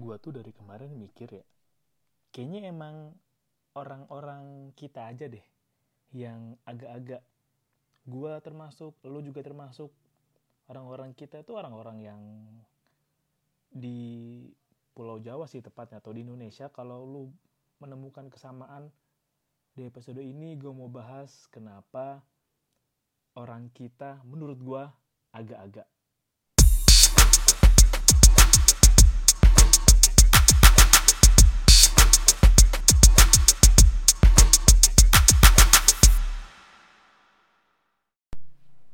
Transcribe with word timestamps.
gua 0.00 0.16
tuh 0.16 0.40
dari 0.40 0.50
kemarin 0.56 0.96
mikir 0.96 1.28
ya 1.28 1.44
kayaknya 2.32 2.72
emang 2.72 3.12
orang-orang 3.76 4.72
kita 4.72 5.06
aja 5.12 5.28
deh 5.28 5.44
yang 6.16 6.56
agak-agak 6.64 7.20
gua 8.08 8.40
termasuk 8.40 8.96
lu 9.04 9.20
juga 9.20 9.44
termasuk 9.44 9.92
orang-orang 10.72 11.12
kita 11.12 11.44
itu 11.44 11.52
orang-orang 11.52 11.98
yang 12.00 12.22
di 13.70 13.98
Pulau 14.90 15.22
Jawa 15.22 15.46
sih 15.46 15.62
tepatnya 15.62 16.02
atau 16.02 16.10
di 16.10 16.26
Indonesia. 16.26 16.66
Kalau 16.70 17.06
lu 17.06 17.30
menemukan 17.78 18.26
kesamaan 18.30 18.90
di 19.74 19.86
episode 19.86 20.18
ini 20.18 20.58
gue 20.58 20.70
mau 20.74 20.90
bahas 20.90 21.46
kenapa 21.48 22.20
orang 23.38 23.70
kita 23.70 24.18
menurut 24.26 24.58
gue 24.58 24.82
agak-agak 25.30 25.86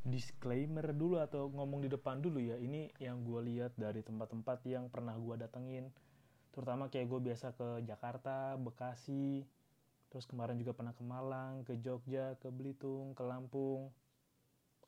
disclaimer 0.06 0.94
dulu 0.94 1.18
atau 1.18 1.50
ngomong 1.50 1.82
di 1.82 1.90
depan 1.90 2.22
dulu 2.22 2.38
ya. 2.38 2.56
Ini 2.56 2.94
yang 3.02 3.26
gue 3.26 3.42
lihat 3.50 3.74
dari 3.74 4.00
tempat-tempat 4.06 4.62
yang 4.70 4.86
pernah 4.86 5.18
gue 5.18 5.34
datengin. 5.34 5.90
Terutama 6.54 6.88
kayak 6.88 7.06
gue 7.10 7.20
biasa 7.30 7.52
ke 7.52 7.84
Jakarta, 7.84 8.54
Bekasi 8.56 9.44
terus 10.06 10.22
kemarin 10.24 10.56
juga 10.56 10.72
pernah 10.72 10.94
ke 10.94 11.02
Malang, 11.02 11.66
ke 11.66 11.76
Jogja, 11.82 12.38
ke 12.38 12.48
Belitung, 12.48 13.12
ke 13.12 13.20
Lampung 13.26 13.92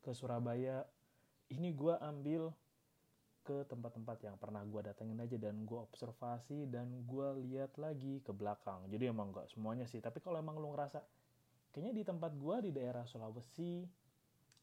ke 0.03 0.17
Surabaya. 0.17 0.89
Ini 1.53 1.77
gue 1.77 1.95
ambil 2.01 2.49
ke 3.45 3.65
tempat-tempat 3.65 4.21
yang 4.25 4.37
pernah 4.37 4.61
gue 4.61 4.81
datengin 4.85 5.21
aja 5.25 5.37
dan 5.41 5.65
gue 5.65 5.81
observasi 5.81 6.69
dan 6.69 7.05
gue 7.09 7.29
lihat 7.49 7.77
lagi 7.81 8.21
ke 8.21 8.33
belakang. 8.33 8.85
Jadi 8.93 9.09
emang 9.09 9.33
gak 9.33 9.49
semuanya 9.53 9.89
sih 9.89 10.01
tapi 10.05 10.21
kalau 10.21 10.41
emang 10.41 10.61
lo 10.61 10.73
ngerasa 10.77 11.01
kayaknya 11.73 11.93
di 11.97 12.05
tempat 12.05 12.33
gue 12.37 12.57
di 12.69 12.71
daerah 12.77 13.09
Sulawesi 13.09 13.85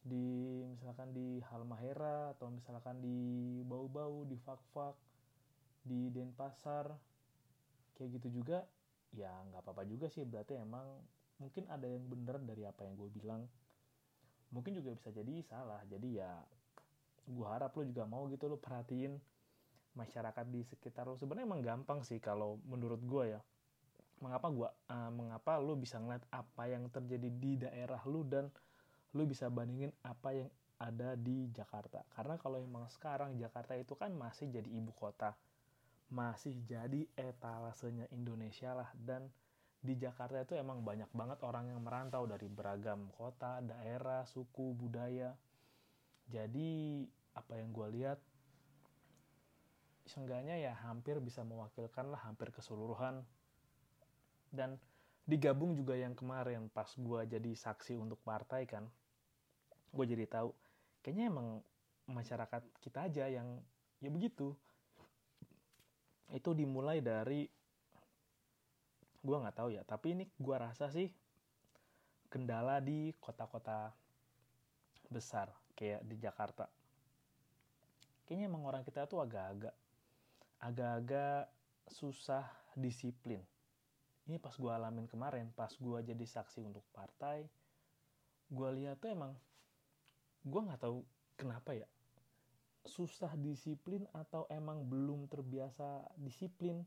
di 0.05 0.61
misalkan 0.69 1.09
di 1.17 1.41
Halmahera 1.49 2.37
atau 2.37 2.53
misalkan 2.53 3.01
di 3.01 3.17
Bau-Bau, 3.65 4.21
di 4.29 4.37
Fakfak, 4.37 4.93
di 5.81 6.13
Denpasar, 6.13 6.93
kayak 7.97 8.21
gitu 8.21 8.41
juga, 8.41 8.61
ya 9.17 9.33
nggak 9.49 9.65
apa-apa 9.65 9.81
juga 9.89 10.05
sih. 10.13 10.21
Berarti 10.21 10.61
emang 10.61 10.85
mungkin 11.41 11.65
ada 11.73 11.89
yang 11.89 12.05
bener 12.05 12.37
dari 12.45 12.69
apa 12.69 12.85
yang 12.85 12.93
gue 12.93 13.09
bilang. 13.17 13.49
Mungkin 14.53 14.77
juga 14.77 14.93
bisa 14.93 15.09
jadi 15.09 15.41
salah. 15.41 15.81
Jadi 15.89 16.21
ya 16.21 16.37
gue 17.25 17.47
harap 17.49 17.73
lo 17.73 17.81
juga 17.81 18.05
mau 18.05 18.29
gitu 18.29 18.45
lo 18.45 18.61
perhatiin 18.61 19.17
masyarakat 19.97 20.45
di 20.53 20.61
sekitar 20.61 21.09
lo. 21.09 21.17
Sebenarnya 21.17 21.49
emang 21.49 21.65
gampang 21.65 22.05
sih 22.05 22.21
kalau 22.21 22.61
menurut 22.69 23.01
gue 23.01 23.33
ya. 23.33 23.41
Mengapa 24.15 24.47
gua, 24.47 24.69
uh, 24.87 25.11
mengapa 25.11 25.59
lo 25.59 25.75
bisa 25.75 25.99
ngeliat 25.99 26.23
apa 26.31 26.71
yang 26.71 26.87
terjadi 26.87 27.27
di 27.35 27.59
daerah 27.59 27.99
lo 28.07 28.23
dan 28.23 28.47
lu 29.15 29.23
bisa 29.23 29.47
bandingin 29.47 29.95
apa 30.03 30.35
yang 30.35 30.51
ada 30.75 31.15
di 31.15 31.47
Jakarta. 31.55 32.03
Karena 32.11 32.35
kalau 32.35 32.59
emang 32.59 32.91
sekarang 32.91 33.39
Jakarta 33.39 33.79
itu 33.79 33.95
kan 33.95 34.11
masih 34.11 34.51
jadi 34.51 34.67
ibu 34.67 34.91
kota. 34.91 35.31
Masih 36.11 36.59
jadi 36.67 37.07
etalasenya 37.15 38.11
Indonesia 38.11 38.75
lah. 38.75 38.91
Dan 38.93 39.31
di 39.79 39.95
Jakarta 39.95 40.43
itu 40.43 40.59
emang 40.59 40.83
banyak 40.83 41.07
banget 41.15 41.39
orang 41.47 41.71
yang 41.71 41.79
merantau 41.79 42.27
dari 42.27 42.51
beragam 42.51 43.07
kota, 43.15 43.63
daerah, 43.63 44.27
suku, 44.27 44.75
budaya. 44.75 45.31
Jadi 46.27 47.05
apa 47.39 47.55
yang 47.55 47.71
gue 47.71 47.87
lihat 47.95 48.19
seenggaknya 50.05 50.59
ya 50.59 50.73
hampir 50.85 51.17
bisa 51.23 51.41
mewakilkan 51.47 52.11
lah 52.11 52.19
hampir 52.27 52.51
keseluruhan. 52.51 53.23
Dan 54.51 54.75
digabung 55.23 55.73
juga 55.73 55.95
yang 55.95 56.13
kemarin 56.13 56.67
pas 56.67 56.91
gue 56.91 57.21
jadi 57.31 57.51
saksi 57.55 57.95
untuk 57.95 58.19
partai 58.21 58.67
kan 58.67 58.85
gue 59.95 60.05
jadi 60.05 60.27
tahu 60.27 60.51
kayaknya 60.99 61.31
emang 61.31 61.63
masyarakat 62.11 62.61
kita 62.83 63.07
aja 63.07 63.25
yang 63.31 63.63
ya 64.03 64.11
begitu. 64.11 64.51
Itu 66.29 66.51
dimulai 66.51 66.99
dari 66.99 67.47
gue 69.25 69.37
nggak 69.41 69.57
tahu 69.57 69.73
ya 69.73 69.81
tapi 69.87 70.13
ini 70.13 70.29
gue 70.37 70.55
rasa 70.59 70.91
sih 70.93 71.09
kendala 72.29 72.77
di 72.77 73.09
kota-kota 73.17 73.89
besar 75.07 75.49
kayak 75.73 76.03
di 76.03 76.19
Jakarta. 76.19 76.67
Kayaknya 78.27 78.45
emang 78.51 78.63
orang 78.67 78.83
kita 78.83 79.07
tuh 79.07 79.23
agak-agak 79.23 79.73
agak-agak 80.59 81.47
susah 81.87 82.45
disiplin. 82.75 83.39
Ini 84.25 84.41
pas 84.41 84.53
gue 84.57 84.71
alamin 84.73 85.07
kemarin 85.07 85.47
pas 85.53 85.69
gue 85.71 85.99
jadi 86.03 86.25
saksi 86.25 86.65
untuk 86.65 86.83
partai 86.91 87.45
gue 88.49 88.69
lihat 88.77 89.01
tuh 89.01 89.09
emang 89.09 89.33
gue 90.45 90.61
nggak 90.61 90.81
tahu 90.85 91.01
kenapa 91.33 91.73
ya. 91.73 91.89
Susah 92.85 93.33
disiplin 93.33 94.05
atau 94.13 94.45
emang 94.53 94.85
belum 94.85 95.25
terbiasa 95.25 96.05
disiplin? 96.21 96.85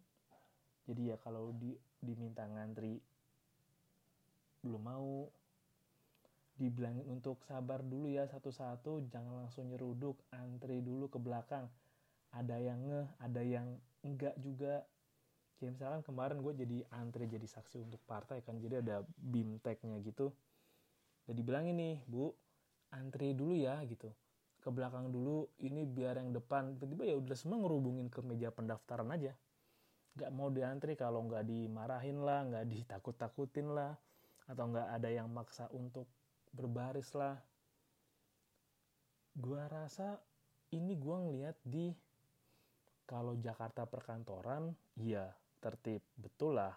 Jadi 0.86 1.10
ya 1.10 1.18
kalau 1.18 1.50
di, 1.52 1.74
diminta 1.98 2.46
ngantri 2.46 3.02
belum 4.62 4.82
mau. 4.82 5.26
Dibilangin 6.58 7.06
untuk 7.06 7.46
sabar 7.46 7.86
dulu 7.86 8.10
ya 8.10 8.26
satu-satu 8.26 9.06
jangan 9.14 9.46
langsung 9.46 9.70
nyeruduk 9.70 10.18
antri 10.34 10.82
dulu 10.82 11.06
ke 11.06 11.18
belakang. 11.22 11.70
Ada 12.34 12.58
yang 12.58 12.82
ngeh 12.82 13.06
ada 13.22 13.42
yang 13.46 13.78
enggak 14.02 14.34
juga. 14.42 14.82
Kayak 15.58 15.78
misalkan 15.78 16.02
kemarin 16.02 16.38
gue 16.42 16.54
jadi 16.58 16.78
antri 16.94 17.30
jadi 17.30 17.46
saksi 17.46 17.82
untuk 17.82 18.02
partai 18.06 18.42
kan 18.42 18.58
jadi 18.58 18.82
ada 18.82 19.06
bimteknya 19.18 20.02
gitu. 20.02 20.34
Jadi 21.30 21.40
bilang 21.46 21.70
ini 21.70 22.02
bu 22.10 22.34
antri 22.92 23.36
dulu 23.36 23.54
ya 23.56 23.80
gitu. 23.84 24.08
Ke 24.58 24.68
belakang 24.74 25.12
dulu 25.12 25.48
ini 25.64 25.84
biar 25.86 26.20
yang 26.20 26.34
depan. 26.34 26.76
Tiba-tiba 26.76 27.04
ya 27.08 27.16
udah 27.16 27.36
semua 27.36 27.58
ngerubungin 27.62 28.08
ke 28.10 28.20
meja 28.24 28.52
pendaftaran 28.52 29.08
aja. 29.14 29.32
Nggak 30.18 30.30
mau 30.34 30.48
diantri 30.50 30.98
kalau 30.98 31.24
nggak 31.28 31.46
dimarahin 31.46 32.18
lah 32.24 32.42
nggak 32.48 32.66
ditakut-takutin 32.66 33.70
lah 33.70 33.94
atau 34.48 34.64
nggak 34.66 34.88
ada 34.98 35.08
yang 35.12 35.28
maksa 35.30 35.68
untuk 35.70 36.08
berbaris 36.50 37.12
lah. 37.14 37.36
Gua 39.38 39.70
rasa 39.70 40.18
ini 40.74 40.98
gua 40.98 41.22
ngeliat 41.22 41.56
di 41.62 41.94
kalau 43.08 43.38
Jakarta 43.38 43.86
perkantoran 43.88 44.74
iya 45.00 45.30
tertib. 45.62 46.02
Betul 46.18 46.58
lah. 46.58 46.74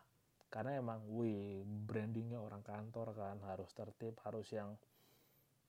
Karena 0.52 0.76
emang 0.76 1.08
wih 1.16 1.64
brandingnya 1.64 2.38
orang 2.38 2.62
kantor 2.62 3.16
kan 3.16 3.40
harus 3.48 3.72
tertib 3.72 4.20
harus 4.28 4.52
yang 4.52 4.76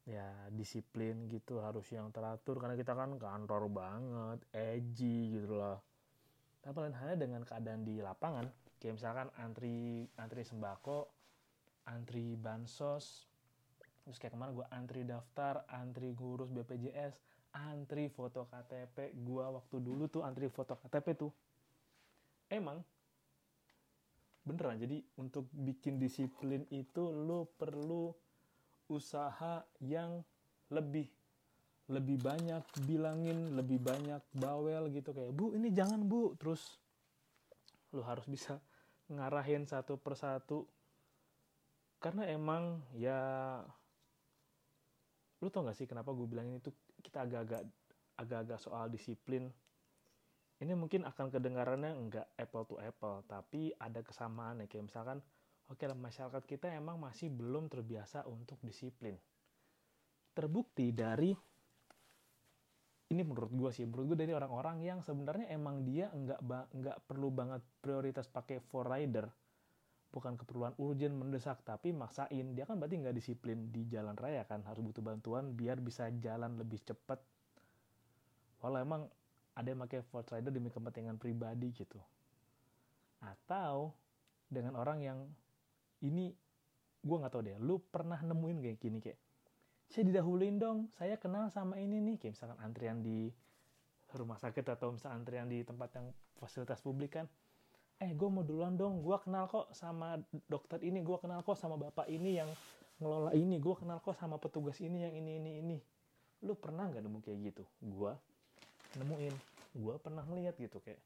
ya 0.02 0.28
disiplin 0.50 1.30
gitu 1.30 1.62
harus 1.62 1.86
yang 1.94 2.10
teratur. 2.10 2.58
Karena 2.58 2.74
kita 2.78 2.92
kan 2.94 3.18
kantor 3.18 3.68
banget 3.70 4.38
edgy 4.54 5.38
gitu 5.38 5.58
loh. 5.58 5.78
Tapi 6.62 6.76
lain 6.78 6.94
halnya 6.94 7.18
dengan 7.18 7.42
keadaan 7.42 7.82
di 7.82 7.98
lapangan 7.98 8.46
kayak 8.82 8.98
misalkan 8.98 9.30
antri 9.38 10.10
antri 10.18 10.42
sembako 10.42 11.06
antri 11.86 12.34
bansos 12.34 13.30
terus 14.02 14.18
kayak 14.18 14.34
kemarin 14.34 14.58
gue 14.58 14.66
antri 14.74 15.06
daftar 15.06 15.62
antri 15.70 16.10
ngurus 16.10 16.50
BPJS 16.50 17.14
antri 17.54 18.10
foto 18.10 18.50
KTP 18.50 19.14
gue 19.22 19.44
waktu 19.46 19.76
dulu 19.78 20.10
tuh 20.10 20.26
antri 20.26 20.50
foto 20.50 20.74
KTP 20.74 21.06
tuh 21.14 21.30
emang 22.50 22.82
beneran. 24.42 24.82
Jadi 24.82 24.98
untuk 25.22 25.46
bikin 25.54 26.02
disiplin 26.02 26.66
itu 26.74 27.14
lo 27.14 27.46
perlu 27.54 28.10
usaha 28.90 29.62
yang 29.78 30.24
lebih 30.72 31.06
lebih 31.90 32.16
banyak 32.22 32.62
bilangin 32.88 33.52
lebih 33.52 33.82
banyak 33.82 34.22
bawel 34.32 34.88
gitu. 34.88 35.12
Kayak 35.12 35.34
bu 35.34 35.52
ini 35.52 35.68
jangan 35.74 36.00
bu. 36.06 36.32
Terus 36.38 36.78
lu 37.92 38.00
harus 38.00 38.24
bisa 38.24 38.56
ngarahin 39.12 39.68
satu 39.68 40.00
persatu. 40.00 40.64
Karena 42.02 42.26
emang 42.26 42.82
ya 42.96 43.60
lu 45.42 45.50
tau 45.50 45.66
gak 45.66 45.74
sih 45.74 45.90
kenapa 45.90 46.14
gue 46.14 46.26
bilangin 46.26 46.62
itu 46.62 46.70
kita 47.02 47.26
agak-agak 47.26 47.62
agak-agak 48.18 48.58
soal 48.62 48.86
disiplin? 48.88 49.50
Ini 50.62 50.78
mungkin 50.78 51.02
akan 51.02 51.26
kedengarannya 51.34 51.90
enggak 51.90 52.26
apple 52.38 52.62
to 52.70 52.78
apple 52.78 53.26
tapi 53.26 53.74
ada 53.76 54.00
kesamaan 54.06 54.62
ya. 54.62 54.66
Kayak 54.70 54.86
misalkan 54.86 55.18
oke 55.72 55.84
lah 55.88 55.96
masyarakat 55.96 56.44
kita 56.44 56.68
emang 56.76 57.00
masih 57.00 57.32
belum 57.32 57.72
terbiasa 57.72 58.28
untuk 58.28 58.60
disiplin. 58.60 59.16
Terbukti 60.36 60.92
dari 60.92 61.32
ini 63.12 63.22
menurut 63.24 63.52
gue 63.52 63.70
sih, 63.72 63.84
menurut 63.84 64.12
gue 64.12 64.18
dari 64.24 64.32
orang-orang 64.32 64.80
yang 64.80 64.98
sebenarnya 65.04 65.52
emang 65.52 65.84
dia 65.84 66.08
nggak 66.08 66.40
nggak 66.72 66.96
perlu 67.04 67.28
banget 67.28 67.60
prioritas 67.84 68.24
pakai 68.24 68.60
for 68.64 68.88
rider, 68.88 69.28
bukan 70.08 70.36
keperluan 70.40 70.72
urgent 70.80 71.12
mendesak, 71.12 71.60
tapi 71.60 71.92
maksain 71.92 72.56
dia 72.56 72.64
kan 72.64 72.80
berarti 72.80 73.04
nggak 73.04 73.16
disiplin 73.16 73.68
di 73.68 73.84
jalan 73.88 74.16
raya 74.16 74.48
kan 74.48 74.64
harus 74.64 74.80
butuh 74.80 75.04
bantuan 75.04 75.52
biar 75.52 75.80
bisa 75.84 76.08
jalan 76.24 76.56
lebih 76.56 76.80
cepat. 76.80 77.20
Walau 78.64 78.80
emang 78.80 79.02
ada 79.52 79.68
yang 79.68 79.84
pakai 79.84 80.00
Ford 80.08 80.24
Rider 80.24 80.48
demi 80.48 80.72
kepentingan 80.72 81.20
pribadi 81.20 81.68
gitu 81.76 82.00
atau 83.22 83.94
dengan 84.50 84.74
orang 84.76 84.98
yang 84.98 85.18
ini 86.02 86.34
gue 87.02 87.16
nggak 87.18 87.32
tahu 87.34 87.42
deh 87.42 87.58
lu 87.58 87.82
pernah 87.82 88.18
nemuin 88.22 88.58
kayak 88.62 88.78
gini 88.78 88.98
kayak 89.02 89.18
saya 89.92 90.08
didahuluin 90.08 90.56
dong 90.56 90.88
saya 90.96 91.20
kenal 91.20 91.52
sama 91.52 91.76
ini 91.76 92.00
nih. 92.00 92.16
Kayak 92.16 92.40
misalkan 92.40 92.58
antrian 92.64 92.98
di 93.04 93.28
rumah 94.16 94.40
sakit 94.40 94.64
atau 94.64 94.96
misalkan 94.96 95.20
antrian 95.20 95.48
di 95.52 95.60
tempat 95.68 96.00
yang 96.00 96.06
fasilitas 96.40 96.80
publik 96.80 97.20
kan 97.20 97.28
eh 98.00 98.12
gue 98.12 98.28
mau 98.28 98.42
duluan 98.42 98.74
dong 98.74 99.04
gue 99.04 99.14
kenal 99.22 99.46
kok 99.46 99.70
sama 99.72 100.18
dokter 100.50 100.82
ini 100.82 101.00
gue 101.04 101.16
kenal 101.22 101.44
kok 101.44 101.54
sama 101.54 101.78
bapak 101.78 102.10
ini 102.10 102.40
yang 102.40 102.50
ngelola 102.98 103.30
ini 103.36 103.62
gue 103.62 103.74
kenal 103.78 104.00
kok 104.00 104.16
sama 104.16 104.40
petugas 104.40 104.80
ini 104.80 105.04
yang 105.04 105.12
ini 105.12 105.38
ini 105.38 105.50
ini. 105.60 105.78
Lu 106.42 106.56
pernah 106.56 106.88
nggak 106.88 107.04
nemu 107.04 107.18
kayak 107.20 107.38
gitu? 107.52 107.64
Gue 107.84 108.16
nemuin 108.96 109.34
gue 109.72 109.94
pernah 110.00 110.24
ngeliat 110.24 110.56
gitu 110.56 110.80
kayak 110.84 111.00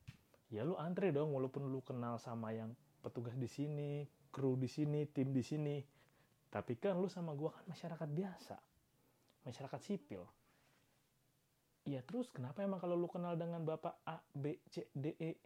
ya 0.50 0.62
lu 0.62 0.78
antri 0.78 1.10
dong 1.10 1.34
walaupun 1.34 1.70
lu 1.70 1.82
kenal 1.82 2.18
sama 2.18 2.54
yang 2.54 2.74
petugas 3.02 3.34
di 3.38 3.46
sini 3.46 4.06
kru 4.36 4.60
di 4.60 4.68
sini 4.68 5.08
tim 5.08 5.32
di 5.32 5.40
sini. 5.40 5.80
Tapi 6.52 6.76
kan 6.76 7.00
lu 7.00 7.08
sama 7.08 7.32
gue 7.32 7.48
kan 7.48 7.64
masyarakat 7.64 8.08
biasa. 8.12 8.56
Masyarakat 9.48 9.80
sipil. 9.80 10.20
Ya 11.88 12.04
terus 12.04 12.28
kenapa 12.28 12.60
emang 12.60 12.76
kalau 12.76 13.00
lu 13.00 13.08
kenal 13.08 13.32
dengan 13.40 13.64
bapak 13.64 13.96
A 14.04 14.20
B 14.36 14.60
C 14.68 14.84
D 14.92 15.16
E? 15.16 15.40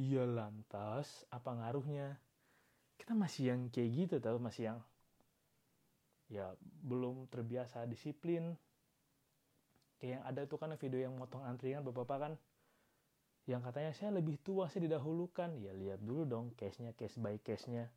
Ya 0.00 0.24
lantas 0.24 1.28
apa 1.28 1.52
ngaruhnya? 1.52 2.16
Kita 2.96 3.12
masih 3.12 3.52
yang 3.52 3.60
kayak 3.68 3.90
gitu 3.92 4.16
tau 4.24 4.40
masih 4.40 4.72
yang 4.72 4.78
ya 6.32 6.56
belum 6.80 7.28
terbiasa 7.28 7.84
disiplin. 7.84 8.56
Kayak 10.00 10.12
yang 10.16 10.24
ada 10.24 10.40
tuh 10.48 10.56
kan 10.56 10.72
video 10.80 11.04
yang 11.04 11.12
motong 11.12 11.44
antrian 11.44 11.84
bapak-bapak 11.84 12.18
kan. 12.18 12.32
Yang 13.44 13.60
katanya 13.68 13.92
saya 13.92 14.10
lebih 14.16 14.40
tua 14.40 14.72
saya 14.72 14.88
didahulukan. 14.88 15.60
Ya 15.60 15.76
lihat 15.76 16.00
dulu 16.00 16.24
dong 16.24 16.56
case-nya 16.56 16.96
case 16.96 17.20
by 17.20 17.36
case-nya 17.42 17.92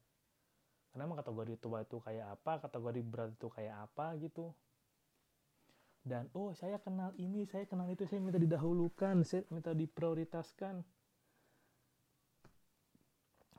emang 1.03 1.19
kategori 1.19 1.59
tua 1.61 1.83
itu 1.83 1.97
kayak 2.01 2.39
apa 2.39 2.63
kategori 2.63 3.01
berat 3.03 3.31
itu 3.35 3.47
kayak 3.51 3.89
apa 3.89 4.17
gitu? 4.21 4.53
Dan 6.07 6.31
oh 6.31 6.55
saya 6.55 6.79
kenal 6.79 7.11
ini 7.19 7.43
saya 7.43 7.67
kenal 7.67 7.91
itu 7.91 8.07
saya 8.07 8.23
minta 8.23 8.39
didahulukan 8.39 9.27
saya 9.27 9.43
minta 9.51 9.75
diprioritaskan. 9.75 10.81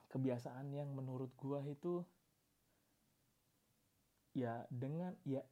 Kebiasaan 0.09 0.73
yang 0.73 0.89
menurut 0.97 1.29
gua 1.37 1.61
itu 1.69 2.01
ya 4.33 4.65
dengan 4.73 5.13
ya 5.29 5.45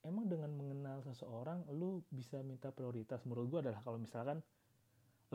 emang 0.00 0.32
dengan 0.32 0.48
mengenal 0.56 1.04
seseorang 1.04 1.68
lu 1.76 2.00
bisa 2.08 2.40
minta 2.40 2.72
prioritas. 2.72 3.20
Menurut 3.28 3.52
gua 3.52 3.60
adalah 3.60 3.84
kalau 3.84 4.00
misalkan 4.00 4.40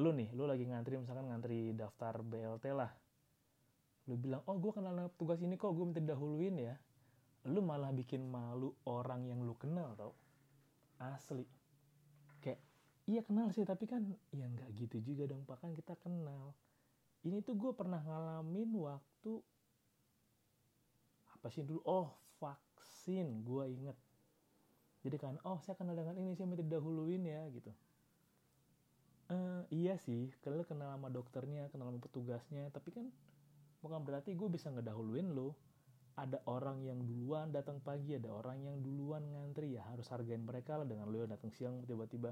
lu 0.02 0.10
nih 0.10 0.34
lu 0.34 0.50
lagi 0.50 0.66
ngantri 0.66 0.98
misalkan 0.98 1.30
ngantri 1.30 1.78
daftar 1.78 2.26
BLT 2.26 2.66
lah 2.74 2.90
lu 4.04 4.20
bilang 4.20 4.44
oh 4.52 4.60
gue 4.60 4.72
kenal 4.76 5.08
tugas 5.16 5.40
ini 5.40 5.56
kok 5.56 5.72
gue 5.72 5.86
minta 5.88 6.04
didahuluin 6.04 6.56
ya. 6.60 6.76
Lu 7.48 7.60
malah 7.64 7.92
bikin 7.92 8.24
malu 8.28 8.72
orang 8.88 9.28
yang 9.28 9.44
lu 9.44 9.56
kenal 9.56 9.96
tau? 9.96 10.16
Asli. 11.00 11.48
Kayak 12.44 12.60
iya 13.08 13.22
kenal 13.24 13.52
sih 13.52 13.64
tapi 13.64 13.88
kan 13.88 14.04
ya 14.32 14.48
nggak 14.48 14.70
gitu 14.76 15.00
juga 15.04 15.28
dong 15.28 15.48
pak. 15.48 15.64
Kan 15.64 15.72
kita 15.76 15.96
kenal. 16.00 16.56
Ini 17.24 17.40
tuh 17.40 17.56
gue 17.56 17.72
pernah 17.72 18.04
ngalamin 18.04 18.72
waktu 18.76 19.32
apa 21.40 21.48
sih 21.52 21.64
dulu? 21.64 21.84
Oh 21.88 22.12
vaksin 22.40 23.44
gue 23.48 23.64
inget. 23.72 23.98
Jadi 25.04 25.18
kan 25.20 25.36
oh 25.48 25.60
saya 25.64 25.76
kenal 25.76 25.96
dengan 25.96 26.16
ini 26.20 26.36
saya 26.36 26.48
minta 26.48 26.64
dahuluin 26.64 27.24
ya 27.24 27.44
gitu. 27.52 27.72
Uh, 29.32 29.64
iya 29.72 29.96
sih 29.96 30.36
kalau 30.44 30.68
kenal 30.68 30.92
sama 30.92 31.08
dokternya 31.08 31.72
kenal 31.72 31.88
sama 31.88 32.00
petugasnya 32.04 32.68
tapi 32.76 32.92
kan 32.92 33.08
bukan 33.84 34.00
berarti 34.08 34.32
gue 34.32 34.48
bisa 34.48 34.72
ngedahuluin 34.72 35.36
lo 35.36 35.52
ada 36.16 36.40
orang 36.48 36.80
yang 36.86 37.04
duluan 37.04 37.52
datang 37.52 37.82
pagi 37.84 38.16
ada 38.16 38.32
orang 38.32 38.64
yang 38.64 38.78
duluan 38.80 39.28
ngantri. 39.34 39.76
Ya 39.76 39.84
harus 39.92 40.08
hargain 40.14 40.46
mereka 40.46 40.80
lah 40.80 40.88
dengan 40.88 41.10
lo 41.10 41.18
yang 41.20 41.34
datang 41.34 41.52
siang 41.52 41.84
tiba-tiba 41.84 42.32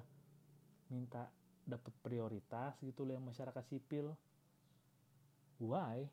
minta 0.93 1.27
dapat 1.65 1.93
prioritas 1.99 2.77
gitu 2.85 3.03
loh 3.03 3.17
yang 3.17 3.25
masyarakat 3.25 3.63
sipil. 3.67 4.13
Why? 5.59 6.07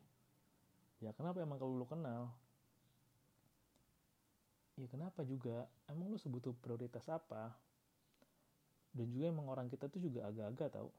Ya 0.99 1.13
kenapa 1.13 1.39
emang 1.45 1.61
kalau 1.61 1.77
lo 1.77 1.85
kenal? 1.85 2.33
Ya 4.75 4.89
kenapa 4.89 5.21
juga? 5.21 5.69
Emang 5.85 6.09
lo 6.09 6.17
sebutuh 6.17 6.57
prioritas 6.57 7.05
apa? 7.05 7.53
Dan 8.89 9.13
juga 9.13 9.29
emang 9.29 9.45
orang 9.45 9.69
kita 9.69 9.85
tuh 9.85 10.01
juga 10.01 10.25
agak-agak 10.25 10.73
tau 10.73 10.89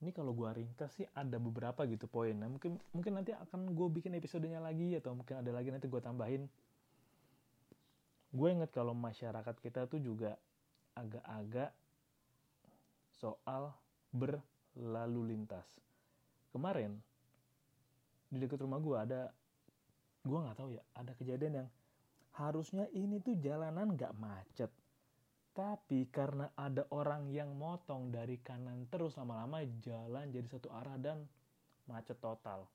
ini 0.00 0.10
kalau 0.16 0.32
gue 0.32 0.48
ringkas 0.48 0.96
sih 0.96 1.06
ada 1.12 1.36
beberapa 1.36 1.84
gitu 1.84 2.08
poin. 2.08 2.32
Nah, 2.32 2.48
mungkin 2.48 2.80
mungkin 2.96 3.20
nanti 3.20 3.36
akan 3.36 3.76
gue 3.76 3.88
bikin 4.00 4.16
episodenya 4.16 4.56
lagi 4.56 4.96
atau 4.96 5.12
mungkin 5.12 5.44
ada 5.44 5.52
lagi 5.52 5.68
nanti 5.68 5.92
gue 5.92 6.00
tambahin. 6.00 6.48
Gue 8.32 8.48
inget 8.48 8.72
kalau 8.72 8.96
masyarakat 8.96 9.56
kita 9.60 9.84
tuh 9.84 10.00
juga 10.00 10.40
agak-agak 10.96 11.76
soal 13.20 13.76
berlalu 14.08 15.36
lintas. 15.36 15.68
Kemarin 16.48 16.96
di 18.30 18.38
dekat 18.40 18.62
rumah 18.62 18.80
gue 18.80 18.96
ada 18.96 19.20
gue 20.22 20.38
nggak 20.38 20.56
tahu 20.56 20.70
ya 20.78 20.82
ada 20.94 21.12
kejadian 21.18 21.52
yang 21.64 21.68
harusnya 22.38 22.86
ini 22.94 23.18
tuh 23.18 23.34
jalanan 23.36 23.98
nggak 23.98 24.14
macet 24.14 24.70
tapi 25.50 26.06
karena 26.14 26.54
ada 26.54 26.86
orang 26.94 27.26
yang 27.34 27.58
motong 27.58 28.14
dari 28.14 28.38
kanan 28.38 28.86
terus 28.86 29.18
lama-lama 29.18 29.66
jalan 29.82 30.30
jadi 30.30 30.46
satu 30.46 30.70
arah 30.70 30.94
dan 30.96 31.26
macet 31.90 32.22
total. 32.22 32.70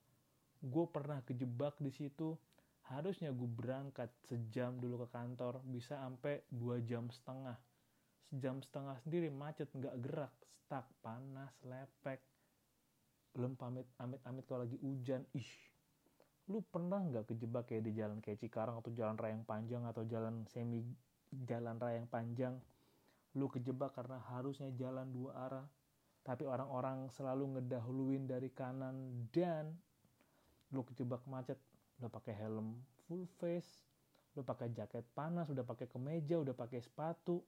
Gue 0.59 0.83
pernah 0.91 1.23
kejebak 1.23 1.79
di 1.79 1.91
situ. 1.95 2.35
Harusnya 2.85 3.33
gue 3.33 3.49
berangkat 3.49 4.13
sejam 4.29 4.77
dulu 4.77 5.07
ke 5.07 5.17
kantor 5.17 5.57
bisa 5.65 5.97
sampai 5.97 6.45
dua 6.53 6.77
jam 6.85 7.09
setengah. 7.09 7.57
Sejam 8.29 8.61
setengah 8.61 8.99
sendiri 9.01 9.33
macet 9.33 9.71
nggak 9.73 9.95
gerak, 10.05 10.33
stuck, 10.61 10.85
panas, 11.01 11.49
lepek. 11.65 12.21
Belum 13.33 13.57
pamit 13.57 13.89
amit-amit 13.97 14.45
kalau 14.45 14.69
lagi 14.69 14.77
hujan. 14.85 15.25
Ih, 15.33 15.49
lu 16.53 16.61
pernah 16.61 17.01
nggak 17.01 17.33
kejebak 17.33 17.65
kayak 17.65 17.89
di 17.89 17.91
jalan 17.97 18.21
kayak 18.21 18.37
Cikarang 18.37 18.77
atau 18.77 18.93
jalan 18.93 19.17
raya 19.17 19.33
yang 19.33 19.47
panjang 19.49 19.83
atau 19.89 20.05
jalan 20.05 20.45
semi 20.53 20.85
jalan 21.43 21.75
raya 21.75 21.99
yang 21.99 22.07
panjang 22.07 22.55
lu 23.35 23.51
kejebak 23.51 23.91
karena 23.91 24.23
harusnya 24.31 24.71
jalan 24.79 25.11
dua 25.11 25.35
arah. 25.35 25.67
Tapi 26.25 26.47
orang-orang 26.47 27.11
selalu 27.13 27.59
ngedahuluin 27.59 28.25
dari 28.25 28.49
kanan 28.49 29.27
dan 29.29 29.75
lu 30.71 30.81
kejebak 30.87 31.21
macet. 31.27 31.59
Udah 31.99 32.07
pakai 32.07 32.33
helm 32.35 32.79
full 33.05 33.27
face 33.37 33.85
lu 34.35 34.43
pakai 34.43 34.67
jaket 34.75 35.07
panas 35.15 35.47
udah 35.47 35.63
pakai 35.63 35.87
kemeja 35.87 36.35
udah 36.35 36.51
pakai 36.51 36.83
sepatu 36.83 37.39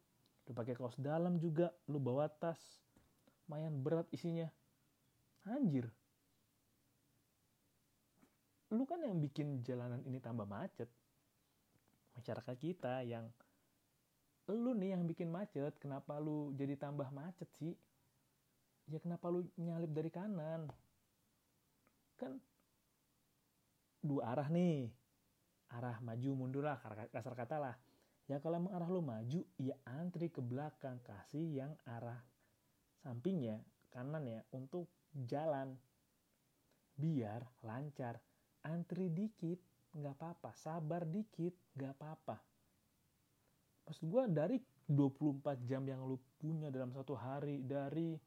udah 0.48 0.56
pakai 0.56 0.74
kaos 0.80 0.96
dalam 0.96 1.36
juga 1.44 1.76
lu 1.92 2.00
bawa 2.00 2.32
tas. 2.32 2.80
Lumayan 3.48 3.84
berat 3.84 4.08
isinya. 4.16 4.48
Anjir. 5.44 5.92
Lu 8.72 8.84
kan 8.88 9.04
yang 9.04 9.20
bikin 9.20 9.64
jalanan 9.64 10.00
ini 10.08 10.24
tambah 10.24 10.48
macet. 10.48 10.88
Masyarakat 12.16 12.56
kita 12.60 13.04
yang 13.04 13.28
lu 14.56 14.72
nih 14.72 14.96
yang 14.96 15.04
bikin 15.04 15.28
macet 15.28 15.76
kenapa 15.76 16.16
lu 16.24 16.56
jadi 16.56 16.80
tambah 16.80 17.12
macet 17.12 17.52
sih? 17.60 17.76
Ya 18.88 19.04
kenapa 19.04 19.28
lu 19.28 19.44
nyalip 19.60 19.92
dari 19.92 20.08
kanan? 20.08 20.72
Kan 22.16 22.40
dua 24.00 24.32
arah 24.32 24.48
nih. 24.48 24.88
Arah 25.68 26.00
maju 26.00 26.30
mundur 26.32 26.64
lah 26.64 26.80
kasar 27.12 27.36
kata 27.36 27.60
lah. 27.60 27.76
Ya 28.32 28.40
kalau 28.40 28.64
emang 28.64 28.72
arah 28.72 28.88
lu 28.88 29.04
maju 29.04 29.44
ya 29.60 29.76
antri 29.84 30.32
ke 30.32 30.40
belakang 30.40 31.04
kasih 31.04 31.44
yang 31.64 31.76
arah 31.84 32.24
sampingnya 33.04 33.60
kanan 33.92 34.24
ya 34.24 34.40
untuk 34.56 34.88
jalan. 35.12 35.76
Biar 36.96 37.44
lancar. 37.68 38.24
Antri 38.64 39.12
dikit 39.12 39.60
nggak 39.92 40.16
apa-apa. 40.16 40.56
Sabar 40.56 41.04
dikit 41.04 41.52
nggak 41.76 42.00
apa-apa 42.00 42.57
maksud 43.88 44.06
gue 44.12 44.24
dari 44.36 44.58
24 44.92 45.64
jam 45.64 45.84
yang 45.88 46.04
lu 46.04 46.20
punya 46.38 46.68
dalam 46.68 46.92
satu 46.92 47.16
hari 47.16 47.64
dari 47.64 48.20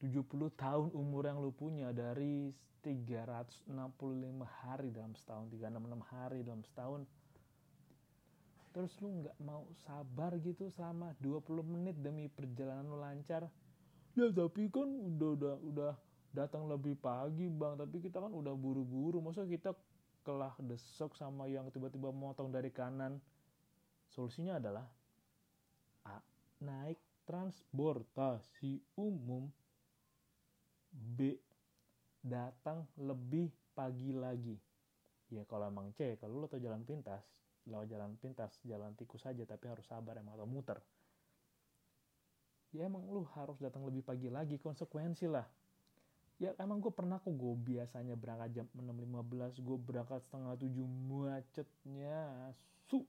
70 0.00 0.52
tahun 0.56 0.92
umur 0.92 1.28
yang 1.28 1.40
lu 1.40 1.52
punya 1.52 1.92
dari 1.92 2.52
365 2.80 3.68
hari 4.64 4.88
dalam 4.92 5.12
setahun 5.12 5.52
366 5.52 6.12
hari 6.12 6.38
dalam 6.40 6.62
setahun 6.64 7.04
terus 8.70 8.94
lu 9.02 9.26
nggak 9.26 9.36
mau 9.42 9.66
sabar 9.82 10.38
gitu 10.38 10.70
selama 10.78 11.10
20 11.18 11.42
menit 11.66 11.98
demi 11.98 12.30
perjalanan 12.30 12.86
lu 12.86 12.98
lancar? 13.02 13.50
Ya 14.14 14.30
tapi 14.30 14.70
kan 14.70 14.86
udah 14.86 15.30
udah 15.34 15.54
udah 15.58 15.92
datang 16.30 16.70
lebih 16.70 16.94
pagi 16.98 17.50
bang. 17.50 17.74
Tapi 17.78 17.98
kita 17.98 18.22
kan 18.22 18.30
udah 18.30 18.54
buru-buru. 18.54 19.18
Masa 19.18 19.42
kita 19.42 19.74
kelah 20.22 20.54
desok 20.62 21.18
sama 21.18 21.50
yang 21.50 21.66
tiba-tiba 21.74 22.14
motong 22.14 22.54
dari 22.54 22.70
kanan 22.70 23.18
Solusinya 24.10 24.58
adalah 24.58 24.86
A. 26.06 26.18
Naik 26.66 26.98
transportasi 27.24 28.82
umum. 28.98 29.46
B. 30.90 31.38
Datang 32.20 32.90
lebih 32.98 33.54
pagi 33.72 34.10
lagi. 34.10 34.58
Ya 35.30 35.46
kalau 35.46 35.70
emang 35.70 35.94
C 35.94 36.18
kalau 36.18 36.42
lo 36.42 36.46
tau 36.50 36.58
jalan 36.58 36.82
pintas 36.82 37.22
lewat 37.70 37.86
jalan 37.86 38.18
pintas 38.18 38.50
jalan 38.66 38.90
tikus 38.98 39.22
saja 39.22 39.46
tapi 39.46 39.70
harus 39.70 39.86
sabar 39.86 40.18
emang 40.18 40.34
atau 40.34 40.48
muter. 40.50 40.82
Ya 42.74 42.90
emang 42.90 43.06
lu 43.06 43.22
harus 43.38 43.58
datang 43.62 43.86
lebih 43.86 44.02
pagi 44.02 44.26
lagi 44.26 44.58
konsekuensi 44.58 45.30
lah. 45.30 45.46
Ya 46.42 46.56
emang 46.58 46.82
gue 46.82 46.90
pernah 46.90 47.20
kok 47.22 47.30
gue 47.30 47.54
biasanya 47.54 48.16
berangkat 48.16 48.50
jam 48.58 48.66
6.15 48.72 49.60
gue 49.60 49.78
berangkat 49.78 50.20
setengah 50.24 50.56
tujuh 50.56 50.88
macetnya 50.88 52.50
su 52.88 53.04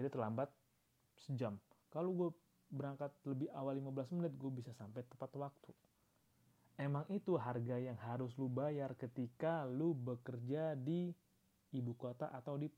jadi 0.00 0.08
terlambat 0.08 0.48
sejam 1.20 1.60
kalau 1.92 2.10
gue 2.16 2.30
berangkat 2.72 3.12
lebih 3.28 3.52
awal 3.52 3.76
15 3.76 4.16
menit 4.16 4.32
gue 4.40 4.50
bisa 4.50 4.72
sampai 4.72 5.04
tepat 5.04 5.30
waktu 5.36 5.70
emang 6.80 7.04
itu 7.12 7.36
harga 7.36 7.76
yang 7.76 8.00
harus 8.08 8.32
lu 8.40 8.48
bayar 8.48 8.96
ketika 8.96 9.68
lu 9.68 9.92
bekerja 9.92 10.72
di 10.72 11.12
ibu 11.76 11.92
kota 11.94 12.32
atau 12.32 12.56
di 12.56 12.72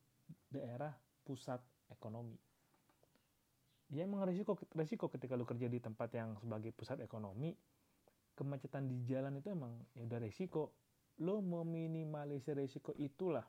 daerah 0.50 0.92
pusat 1.22 1.62
ekonomi. 1.88 2.36
Ya 3.92 4.08
emang 4.08 4.24
resiko 4.24 4.58
resiko 4.72 5.06
ketika 5.12 5.36
lu 5.36 5.44
kerja 5.44 5.68
di 5.68 5.78
tempat 5.78 6.10
yang 6.16 6.34
sebagai 6.40 6.72
pusat 6.72 6.98
ekonomi, 7.04 7.52
kemacetan 8.34 8.88
di 8.88 9.04
jalan 9.04 9.38
itu 9.38 9.52
emang 9.52 9.76
ya 9.94 10.02
udah 10.02 10.18
resiko. 10.18 10.72
Lo 11.20 11.44
meminimalisir 11.44 12.56
resiko 12.56 12.96
itulah. 12.96 13.44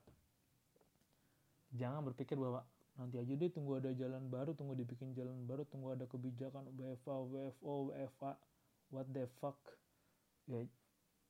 Jangan 1.74 2.04
berpikir 2.12 2.36
bahwa 2.36 2.62
nanti 2.94 3.18
aja 3.18 3.34
deh 3.34 3.50
tunggu 3.50 3.82
ada 3.82 3.90
jalan 3.94 4.30
baru, 4.30 4.54
tunggu 4.54 4.78
dibikin 4.78 5.18
jalan 5.18 5.50
baru, 5.50 5.66
tunggu 5.66 5.98
ada 5.98 6.06
kebijakan 6.06 6.70
WFA, 6.78 7.16
WFO, 7.26 7.90
WFA, 7.90 8.32
what 8.94 9.10
the 9.10 9.26
fuck. 9.42 9.58
Ya 10.46 10.62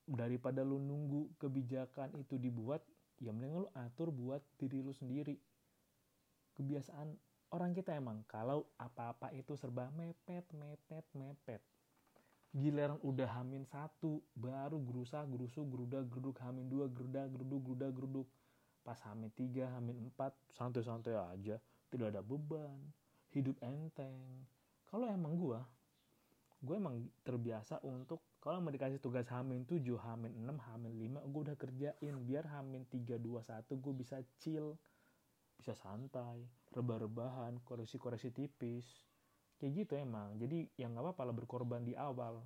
daripada 0.03 0.67
lu 0.67 0.83
nunggu 0.83 1.31
kebijakan 1.39 2.11
itu 2.19 2.35
dibuat 2.35 2.83
ya 3.23 3.31
mending 3.31 3.63
lu 3.63 3.67
atur 3.71 4.11
buat 4.11 4.43
diri 4.59 4.83
lu 4.83 4.91
sendiri. 4.91 5.39
Kebiasaan 6.59 7.15
orang 7.55 7.71
kita 7.71 7.95
emang 7.95 8.27
kalau 8.27 8.67
apa-apa 8.75 9.31
itu 9.31 9.55
serba 9.55 9.89
mepet 9.95 10.43
mepet 10.51 11.05
mepet. 11.15 11.61
Giliran 12.53 13.01
udah 13.01 13.41
hamin 13.41 13.65
satu 13.65 14.21
baru 14.37 14.77
gerusa 14.85 15.25
gerusu 15.25 15.65
geruda 15.65 16.05
geruduk 16.05 16.37
hamin 16.43 16.69
dua 16.69 16.85
geruda 16.91 17.25
geruduk 17.25 17.59
geruda 17.65 17.87
geruduk 17.89 18.27
pas 18.83 18.99
hamin 19.07 19.31
tiga 19.31 19.71
hamin 19.79 20.11
empat 20.11 20.35
santai-santai 20.53 21.15
aja 21.15 21.55
tidak 21.87 22.07
ada 22.11 22.21
beban 22.21 22.75
hidup 23.31 23.57
enteng. 23.63 24.15
Kalau 24.91 25.09
emang 25.09 25.39
gua 25.39 25.63
gue 26.63 26.79
emang 26.79 26.95
terbiasa 27.27 27.83
untuk 27.83 28.23
kalau 28.39 28.63
mau 28.63 28.71
dikasih 28.71 29.03
tugas 29.03 29.27
hamin 29.27 29.67
7, 29.67 29.83
hamin 29.99 30.31
6, 30.47 30.67
hamin 30.71 30.91
5 31.19 31.31
gue 31.31 31.41
udah 31.51 31.57
kerjain. 31.59 32.15
Biar 32.23 32.47
hamin 32.55 32.87
3, 32.87 33.19
2, 33.19 33.19
1 33.19 33.83
gue 33.83 33.93
bisa 33.95 34.19
chill 34.39 34.75
bisa 35.59 35.75
santai 35.79 36.43
rebah-rebahan 36.71 37.59
koreksi-koreksi 37.67 38.31
tipis. 38.31 38.87
Kayak 39.59 39.71
gitu 39.87 39.93
emang. 39.99 40.35
Jadi 40.39 40.67
yang 40.79 40.95
gak 40.95 41.03
apa-apa 41.07 41.23
lah 41.31 41.35
berkorban 41.35 41.83
di 41.83 41.95
awal. 41.95 42.43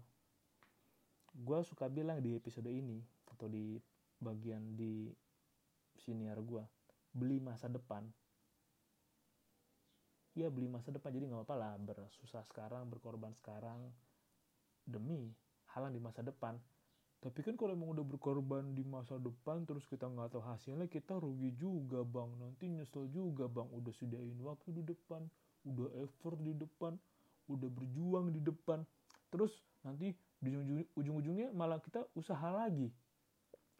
Gue 1.33 1.61
suka 1.61 1.89
bilang 1.89 2.21
di 2.21 2.37
episode 2.37 2.69
ini 2.69 3.01
atau 3.29 3.45
di 3.45 3.77
bagian 4.17 4.73
di 4.73 5.13
senior 6.03 6.37
gue 6.41 6.63
beli 7.17 7.41
masa 7.41 7.65
depan. 7.65 8.05
Ya 10.37 10.53
beli 10.53 10.69
masa 10.69 10.93
depan 10.93 11.09
jadi 11.09 11.25
nggak 11.25 11.49
apa-apa 11.49 11.55
lah 11.57 11.73
bersusah 11.81 12.45
sekarang 12.45 12.85
berkorban 12.93 13.33
sekarang 13.33 13.89
demi 14.85 15.33
hal 15.73 15.89
di 15.89 15.97
masa 15.97 16.21
depan. 16.21 16.61
Tapi 17.17 17.41
kan 17.41 17.57
kalau 17.57 17.73
emang 17.73 17.97
udah 17.97 18.05
berkorban 18.05 18.77
di 18.77 18.85
masa 18.85 19.17
depan 19.17 19.65
terus 19.65 19.89
kita 19.89 20.05
nggak 20.05 20.37
tahu 20.37 20.43
hasilnya 20.45 20.85
kita 20.85 21.17
rugi 21.17 21.57
juga 21.57 22.05
bang. 22.05 22.29
Nanti 22.37 22.69
nyesel 22.69 23.09
juga 23.09 23.49
bang. 23.49 23.65
Udah 23.73 23.93
sediain 23.97 24.37
waktu 24.45 24.77
di 24.77 24.83
depan 24.85 25.25
udah 25.65 25.89
effort 26.05 26.37
di 26.39 26.53
depan 26.53 26.93
udah 27.49 27.69
berjuang 27.73 28.29
di 28.29 28.39
depan. 28.45 28.85
Terus 29.33 29.57
nanti 29.81 30.13
di 30.37 30.53
ujung-ujungnya 30.93 31.49
malah 31.57 31.81
kita 31.81 32.05
usaha 32.13 32.53
lagi. 32.53 32.93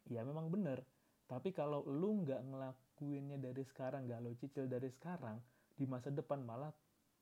Ya 0.10 0.26
memang 0.26 0.50
bener 0.50 0.82
tapi 1.28 1.52
kalau 1.52 1.84
lu 1.84 2.24
nggak 2.24 2.40
ngelakuinnya 2.40 3.36
dari 3.36 3.64
sekarang 3.68 4.08
nggak 4.08 4.20
lo 4.24 4.32
cicil 4.40 4.72
dari 4.72 4.88
sekarang 4.88 5.36
di 5.76 5.84
masa 5.84 6.08
depan 6.08 6.40
malah 6.42 6.72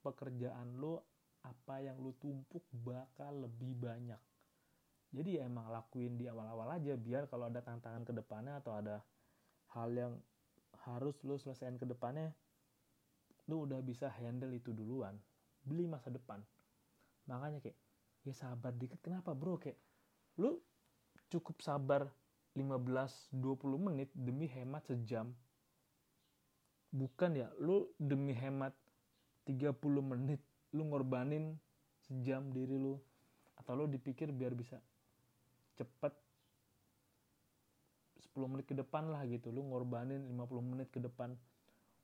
pekerjaan 0.06 0.78
lo 0.78 1.02
apa 1.42 1.82
yang 1.82 1.98
lu 1.98 2.14
tumpuk 2.22 2.62
bakal 2.72 3.46
lebih 3.46 3.74
banyak. 3.78 4.18
Jadi 5.10 5.42
ya 5.42 5.50
emang 5.50 5.70
lakuin 5.74 6.18
di 6.18 6.30
awal-awal 6.30 6.78
aja 6.78 6.94
biar 6.98 7.26
kalau 7.30 7.50
ada 7.50 7.62
tantangan 7.66 8.06
ke 8.06 8.14
depannya 8.14 8.62
atau 8.62 8.74
ada 8.78 9.02
hal 9.74 9.90
yang 9.94 10.14
harus 10.86 11.18
lu 11.26 11.38
selesaiin 11.38 11.82
ke 11.82 11.86
depannya 11.90 12.30
lu 13.50 13.66
udah 13.70 13.82
bisa 13.82 14.10
handle 14.10 14.54
itu 14.54 14.74
duluan. 14.74 15.18
Beli 15.66 15.86
masa 15.86 16.14
depan. 16.14 16.42
Makanya 17.26 17.62
kayak 17.62 17.78
ya 18.26 18.34
sabar 18.34 18.74
dikit 18.74 19.02
kenapa 19.02 19.34
bro? 19.34 19.58
Kayak 19.58 19.78
lu 20.42 20.62
cukup 21.30 21.62
sabar 21.62 22.10
15-20 22.56 23.36
menit 23.76 24.10
demi 24.16 24.48
hemat 24.48 24.88
sejam. 24.88 25.36
Bukan 26.96 27.36
ya 27.36 27.52
lu 27.60 27.92
demi 28.00 28.32
hemat 28.32 28.72
30 29.44 29.76
menit 30.00 30.40
lu 30.72 30.88
ngorbanin 30.88 31.60
sejam 32.08 32.48
diri 32.56 32.80
lu. 32.80 32.96
Atau 33.60 33.76
lu 33.76 33.92
dipikir 33.92 34.32
biar 34.32 34.56
bisa 34.56 34.80
cepet 35.76 36.16
10 38.32 38.52
menit 38.52 38.66
ke 38.68 38.76
depan 38.76 39.12
lah 39.12 39.28
gitu 39.28 39.52
lu 39.52 39.68
ngorbanin 39.68 40.24
50 40.24 40.72
menit 40.72 40.88
ke 40.92 41.04
depan. 41.04 41.36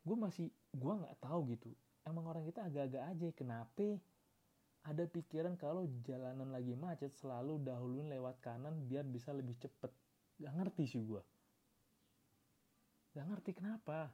Gue 0.03 0.19
masih 0.19 0.51
gue 0.75 0.93
nggak 0.99 1.23
tahu 1.23 1.47
gitu. 1.55 1.71
Emang 2.03 2.27
orang 2.27 2.43
kita 2.43 2.67
agak-agak 2.67 3.03
aja 3.07 3.27
kenapa 3.31 3.95
ada 4.81 5.05
pikiran 5.05 5.53
kalau 5.55 5.85
jalanan 6.01 6.49
lagi 6.49 6.73
macet 6.73 7.13
selalu 7.21 7.61
dahuluin 7.61 8.09
lewat 8.09 8.41
kanan 8.41 8.73
biar 8.89 9.05
bisa 9.05 9.29
lebih 9.29 9.53
cepet 9.61 9.93
gak 10.41 10.53
ngerti 10.57 10.83
sih 10.89 11.01
gue 11.05 11.21
gak 13.11 13.27
ngerti 13.27 13.51
kenapa. 13.51 14.07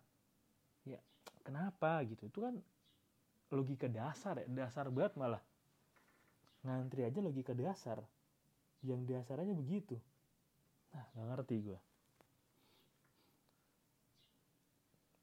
Ya 0.82 0.98
kenapa 1.46 2.02
gitu. 2.10 2.26
Itu 2.26 2.42
kan 2.42 2.58
logika 3.54 3.86
dasar 3.86 4.42
ya 4.42 4.48
dasar 4.50 4.90
banget 4.90 5.14
malah. 5.16 5.44
Ngantri 6.66 7.06
aja 7.06 7.22
logika 7.22 7.54
dasar. 7.54 8.02
Yang 8.82 9.02
dasarnya 9.06 9.54
begitu. 9.54 10.02
Nah 10.98 11.06
gak 11.14 11.28
ngerti 11.34 11.56
gue 11.62 11.80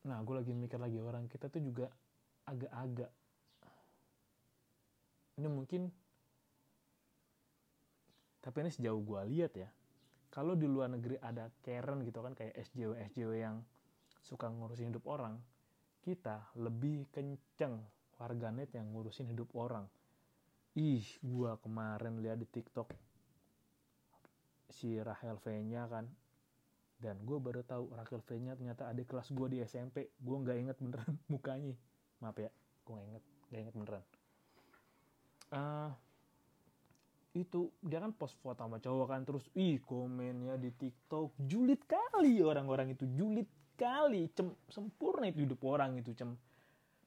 nah 0.04 0.20
gue 0.20 0.36
lagi 0.36 0.52
mikir 0.52 0.76
lagi 0.76 1.00
orang 1.00 1.24
kita 1.32 1.48
tuh 1.48 1.64
juga 1.64 1.88
agak-agak. 2.44 3.08
Ini 5.40 5.48
mungkin 5.48 5.88
tapi 8.44 8.60
ini 8.60 8.68
sejauh 8.68 9.00
gue 9.00 9.20
lihat 9.32 9.56
ya 9.56 9.72
kalau 10.34 10.58
di 10.58 10.66
luar 10.66 10.90
negeri 10.90 11.14
ada 11.22 11.46
Karen 11.62 12.02
gitu 12.02 12.18
kan 12.18 12.34
kayak 12.34 12.58
SJW 12.58 12.98
SJW 13.14 13.32
yang 13.38 13.62
suka 14.18 14.50
ngurusin 14.50 14.90
hidup 14.90 15.06
orang 15.06 15.38
kita 16.02 16.50
lebih 16.58 17.06
kenceng 17.14 17.78
warganet 18.18 18.68
yang 18.76 18.92
ngurusin 18.92 19.30
hidup 19.30 19.48
orang. 19.56 19.88
Ih 20.74 21.06
gua 21.22 21.56
kemarin 21.62 22.18
lihat 22.18 22.42
di 22.42 22.48
TikTok 22.50 22.90
si 24.74 24.98
Rahel 24.98 25.38
V-nya 25.38 25.86
kan 25.86 26.10
dan 26.98 27.20
gue 27.22 27.38
baru 27.38 27.62
tahu 27.62 27.94
Rahel 27.94 28.20
V-nya 28.26 28.58
ternyata 28.58 28.90
adik 28.90 29.12
kelas 29.12 29.30
gue 29.30 29.46
di 29.54 29.58
SMP 29.62 30.10
gue 30.18 30.36
nggak 30.36 30.56
inget 30.58 30.76
beneran 30.82 31.14
mukanya. 31.32 31.78
Maaf 32.18 32.36
ya 32.42 32.50
gue 32.84 32.92
nggak 32.92 33.06
inget 33.06 33.24
nggak 33.48 33.60
inget 33.62 33.74
beneran. 33.78 34.04
Uh, 35.54 35.90
itu 37.34 37.70
dia 37.82 37.98
kan 37.98 38.14
post 38.14 38.38
foto 38.38 38.62
sama 38.62 38.78
cowok 38.78 39.06
kan 39.10 39.20
terus 39.26 39.44
ih 39.58 39.82
komennya 39.82 40.54
di 40.54 40.70
TikTok 40.70 41.34
julid 41.50 41.82
kali 41.82 42.38
orang-orang 42.40 42.94
itu 42.94 43.04
julid 43.10 43.50
kali 43.74 44.30
cem 44.38 44.54
sempurna 44.70 45.26
itu 45.26 45.42
hidup 45.42 45.60
orang 45.66 45.98
itu 45.98 46.14
cem. 46.14 46.38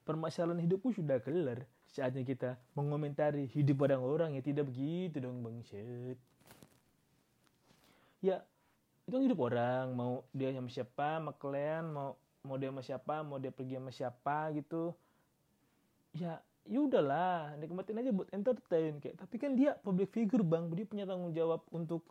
Permasalahan 0.04 0.64
hidupku 0.64 0.92
sudah 0.92 1.20
kelar. 1.20 1.64
Saatnya 1.88 2.24
kita 2.24 2.60
mengomentari 2.76 3.48
hidup 3.48 3.88
orang-orang 3.88 4.36
ya 4.36 4.42
tidak 4.44 4.68
begitu 4.68 5.24
dong 5.24 5.40
bang 5.40 5.64
Syed 5.64 6.20
ya 8.18 8.42
itu 9.06 9.14
kan 9.14 9.24
hidup 9.24 9.40
orang 9.40 9.86
mau 9.96 10.26
dia 10.34 10.52
sama 10.52 10.68
siapa 10.68 11.08
sama 11.16 11.32
kalian 11.32 11.84
mau 11.94 12.18
mau 12.44 12.60
dia 12.60 12.68
sama 12.68 12.82
siapa 12.84 13.14
mau 13.24 13.38
dia 13.40 13.52
pergi 13.54 13.74
sama 13.80 13.90
siapa 13.94 14.36
gitu. 14.52 14.92
Ya 16.16 16.40
ya 16.68 16.84
udahlah 16.84 17.56
nikmatin 17.56 17.96
aja 17.96 18.12
buat 18.12 18.28
entertain 18.30 19.00
kayak. 19.00 19.16
Tapi 19.16 19.34
kan 19.40 19.56
dia 19.56 19.74
public 19.80 20.12
figure 20.12 20.44
bang. 20.44 20.68
Dia 20.76 20.84
punya 20.84 21.04
tanggung 21.08 21.32
jawab 21.32 21.64
untuk 21.72 22.04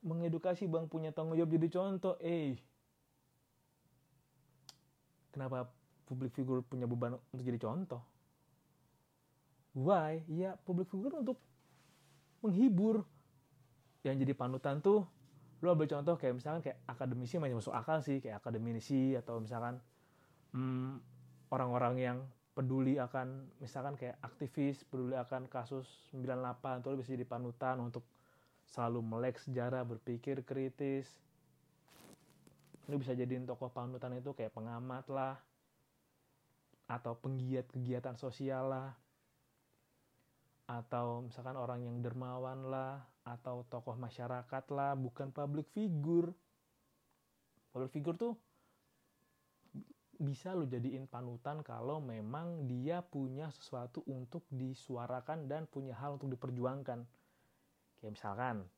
mengedukasi 0.00 0.64
bang 0.64 0.88
punya 0.88 1.12
tanggung 1.12 1.36
jawab. 1.36 1.52
Jadi 1.52 1.68
contoh 1.68 2.16
eh. 2.24 2.56
Kenapa 5.30 5.68
public 6.08 6.34
figure 6.34 6.64
punya 6.64 6.88
beban 6.88 7.20
untuk 7.30 7.44
jadi 7.44 7.60
contoh? 7.60 8.02
Why? 9.76 10.24
Ya 10.26 10.56
public 10.64 10.88
figure 10.88 11.14
untuk 11.14 11.38
menghibur. 12.40 13.04
Yang 14.00 14.24
jadi 14.24 14.32
panutan 14.32 14.80
tuh 14.80 15.04
lu 15.60 15.68
ambil 15.68 15.84
contoh 15.84 16.16
kayak 16.16 16.40
misalkan 16.40 16.64
kayak 16.64 16.80
akademisi 16.88 17.36
masih 17.36 17.60
masuk 17.60 17.76
akal 17.76 18.00
sih 18.00 18.16
kayak 18.24 18.40
akademisi 18.40 19.12
atau 19.12 19.44
misalkan 19.44 19.76
hmm, 20.56 20.96
orang-orang 21.52 21.94
yang 22.00 22.18
peduli 22.60 23.00
akan 23.00 23.56
misalkan 23.64 23.96
kayak 23.96 24.20
aktivis 24.20 24.84
peduli 24.84 25.16
akan 25.16 25.48
kasus 25.48 25.88
98 26.12 26.84
tuh 26.84 27.00
bisa 27.00 27.16
jadi 27.16 27.24
panutan 27.24 27.80
untuk 27.80 28.04
selalu 28.68 29.00
melek 29.00 29.40
sejarah 29.40 29.80
berpikir 29.88 30.44
kritis. 30.44 31.08
Lu 32.92 33.00
bisa 33.00 33.16
jadiin 33.16 33.48
tokoh 33.48 33.72
panutan 33.72 34.12
itu 34.12 34.36
kayak 34.36 34.52
pengamat 34.52 35.08
lah 35.08 35.40
atau 36.84 37.16
penggiat 37.16 37.64
kegiatan 37.72 38.20
sosial 38.20 38.68
lah 38.68 38.92
atau 40.68 41.24
misalkan 41.24 41.56
orang 41.56 41.80
yang 41.80 41.96
dermawan 42.04 42.68
lah 42.68 43.00
atau 43.24 43.64
tokoh 43.72 43.96
masyarakat 43.96 44.64
lah 44.68 44.92
bukan 45.00 45.32
public 45.32 45.64
figure. 45.72 46.28
Public 47.72 47.88
figure 47.88 48.20
tuh 48.20 48.36
bisa 50.20 50.52
lo 50.52 50.68
jadiin 50.68 51.08
panutan 51.08 51.64
kalau 51.64 51.96
memang 51.96 52.68
dia 52.68 53.00
punya 53.00 53.48
sesuatu 53.48 54.04
untuk 54.04 54.44
disuarakan 54.52 55.48
dan 55.48 55.64
punya 55.64 55.96
hal 55.96 56.20
untuk 56.20 56.28
diperjuangkan. 56.36 57.08
Kayak 57.98 58.12
misalkan 58.12 58.68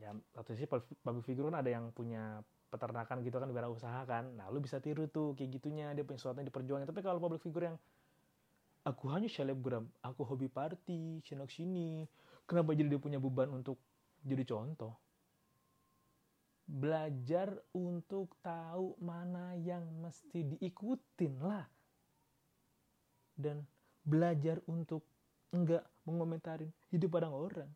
ya 0.00 0.16
satu 0.32 0.56
sisi 0.56 0.64
public 1.04 1.24
figure 1.28 1.52
kan 1.52 1.60
ada 1.60 1.68
yang 1.68 1.92
punya 1.92 2.40
peternakan 2.72 3.20
gitu 3.20 3.36
kan 3.36 3.52
usaha 3.68 4.00
kan. 4.08 4.32
Nah 4.40 4.48
lu 4.48 4.64
bisa 4.64 4.80
tiru 4.80 5.04
tuh 5.12 5.36
kayak 5.36 5.60
gitunya 5.60 5.92
dia 5.92 6.02
punya 6.02 6.16
sesuatu 6.16 6.40
yang 6.40 6.48
diperjuangkan 6.48 6.88
tapi 6.88 7.04
kalau 7.04 7.20
public 7.20 7.44
figure 7.44 7.68
yang 7.68 7.76
aku 8.84 9.12
hanya 9.12 9.28
selebgram 9.28 9.84
aku 10.00 10.24
hobi 10.24 10.48
party 10.48 11.20
sana 11.20 11.44
sini 11.44 12.08
kenapa 12.48 12.72
jadi 12.72 12.96
dia 12.96 13.00
punya 13.00 13.20
beban 13.20 13.52
untuk 13.52 13.76
jadi 14.24 14.44
contoh 14.48 14.96
belajar 16.70 17.50
untuk 17.74 18.38
tahu 18.38 18.94
mana 19.02 19.58
yang 19.58 19.82
mesti 19.98 20.46
diikutin 20.54 21.34
lah. 21.42 21.66
Dan 23.34 23.66
belajar 24.06 24.62
untuk 24.70 25.02
enggak 25.50 25.82
mengomentarin 26.06 26.70
hidup 26.94 27.18
orang-orang 27.18 27.70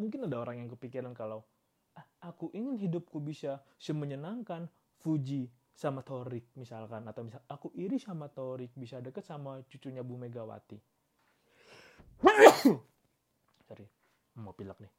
mungkin 0.00 0.24
ada 0.24 0.40
orang 0.40 0.64
yang 0.64 0.72
kepikiran 0.72 1.12
kalau 1.12 1.44
ah, 1.92 2.06
aku 2.24 2.48
ingin 2.56 2.80
hidupku 2.80 3.20
bisa 3.20 3.60
semenyenangkan 3.76 4.64
Fuji 5.04 5.52
sama 5.76 6.00
Torik 6.00 6.48
misalkan. 6.56 7.04
Atau 7.04 7.28
misal 7.28 7.44
aku 7.44 7.68
iri 7.76 8.00
sama 8.00 8.32
Torik 8.32 8.72
bisa 8.72 9.04
deket 9.04 9.24
sama 9.28 9.60
cucunya 9.68 10.00
Bu 10.00 10.16
Megawati. 10.16 10.80
Sorry 13.68 13.86
mau 14.40 14.56
pilek 14.56 14.78
nih 14.80 14.92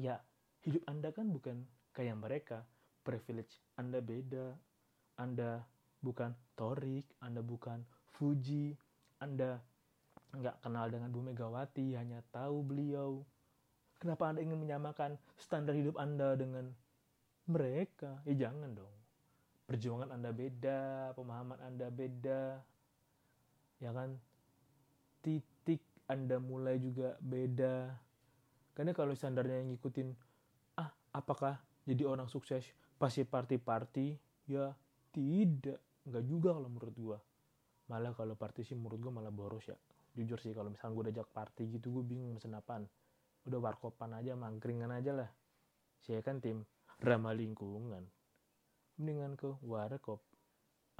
ya 0.00 0.16
hidup 0.64 0.82
anda 0.88 1.12
kan 1.12 1.28
bukan 1.28 1.56
kayak 1.92 2.16
mereka. 2.16 2.64
Privilege 3.04 3.60
anda 3.76 4.00
beda. 4.00 4.56
Anda 5.20 5.60
bukan 6.00 6.32
Torik 6.56 7.04
anda 7.20 7.44
bukan 7.44 7.84
Fuji. 8.16 8.72
Anda 9.20 9.60
nggak 10.32 10.64
kenal 10.64 10.88
dengan 10.88 11.12
Bu 11.12 11.20
Megawati 11.20 11.92
hanya 11.96 12.24
tahu 12.32 12.64
beliau. 12.64 13.20
Kenapa 14.00 14.32
anda 14.32 14.40
ingin 14.40 14.56
menyamakan 14.56 15.20
standar 15.36 15.76
hidup 15.76 16.00
anda 16.00 16.32
dengan 16.32 16.72
mereka? 17.44 18.24
Ya 18.24 18.48
jangan 18.48 18.72
dong. 18.72 18.94
Perjuangan 19.70 20.10
Anda 20.10 20.34
beda, 20.34 21.14
pemahaman 21.14 21.62
Anda 21.62 21.94
beda, 21.94 22.58
ya 23.78 23.90
kan? 23.94 24.18
Titik 25.22 25.78
Anda 26.10 26.42
mulai 26.42 26.82
juga 26.82 27.14
beda. 27.22 27.94
Karena 28.72 28.92
kalau 28.96 29.12
standarnya 29.12 29.60
yang 29.60 29.74
ngikutin, 29.74 30.08
ah 30.78 30.90
apakah 31.14 31.58
jadi 31.84 32.06
orang 32.06 32.30
sukses 32.30 32.64
pasti 32.96 33.26
party-party? 33.26 34.16
Ya 34.50 34.74
tidak, 35.14 35.78
nggak 36.06 36.24
juga 36.26 36.54
kalau 36.54 36.68
menurut 36.70 36.96
gua. 36.98 37.18
Malah 37.90 38.14
kalau 38.14 38.38
party 38.38 38.62
sih 38.62 38.78
menurut 38.78 38.98
gua 39.02 39.12
malah 39.22 39.34
boros 39.34 39.66
ya. 39.66 39.76
Jujur 40.14 40.38
sih 40.42 40.50
kalau 40.50 40.74
misalnya 40.74 40.94
gue 40.98 41.04
ajak 41.14 41.28
party 41.30 41.70
gitu 41.78 41.94
gue 41.94 42.02
bingung 42.02 42.34
mesen 42.34 42.50
apaan. 42.58 42.82
Udah 43.46 43.62
warkopan 43.62 44.10
aja, 44.18 44.34
mangkringan 44.34 44.90
aja 44.90 45.14
lah. 45.14 45.30
Saya 46.02 46.18
kan 46.18 46.42
tim 46.42 46.66
ramah 47.00 47.32
lingkungan 47.32 48.04
mendingan 49.00 49.32
ke 49.32 49.48
warkop 49.64 50.20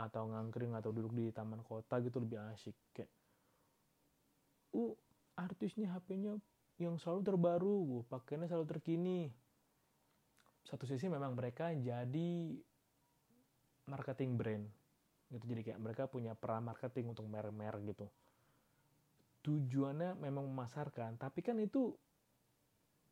atau 0.01 0.33
ngangkring 0.33 0.73
atau 0.73 0.88
duduk 0.88 1.12
di 1.12 1.29
taman 1.29 1.61
kota 1.61 2.01
gitu 2.01 2.16
lebih 2.25 2.40
asik 2.57 2.73
kayak 2.97 3.12
uh 4.73 4.97
artisnya 5.37 5.92
HP-nya 5.92 6.40
yang 6.81 6.97
selalu 6.97 7.21
terbaru 7.21 7.79
pakainya 8.09 8.49
selalu 8.49 8.66
terkini. 8.66 9.21
Satu 10.64 10.88
sisi 10.88 11.09
memang 11.12 11.37
mereka 11.37 11.73
jadi 11.77 12.57
marketing 13.88 14.40
brand 14.40 14.64
gitu. 15.31 15.45
Jadi 15.45 15.61
kayak 15.61 15.81
mereka 15.81 16.09
punya 16.09 16.33
peran 16.33 16.64
marketing 16.64 17.12
untuk 17.12 17.29
merek-merek 17.29 17.83
gitu. 17.93 18.07
Tujuannya 19.40 20.16
memang 20.21 20.49
memasarkan 20.49 21.16
tapi 21.21 21.40
kan 21.40 21.57
itu 21.61 21.93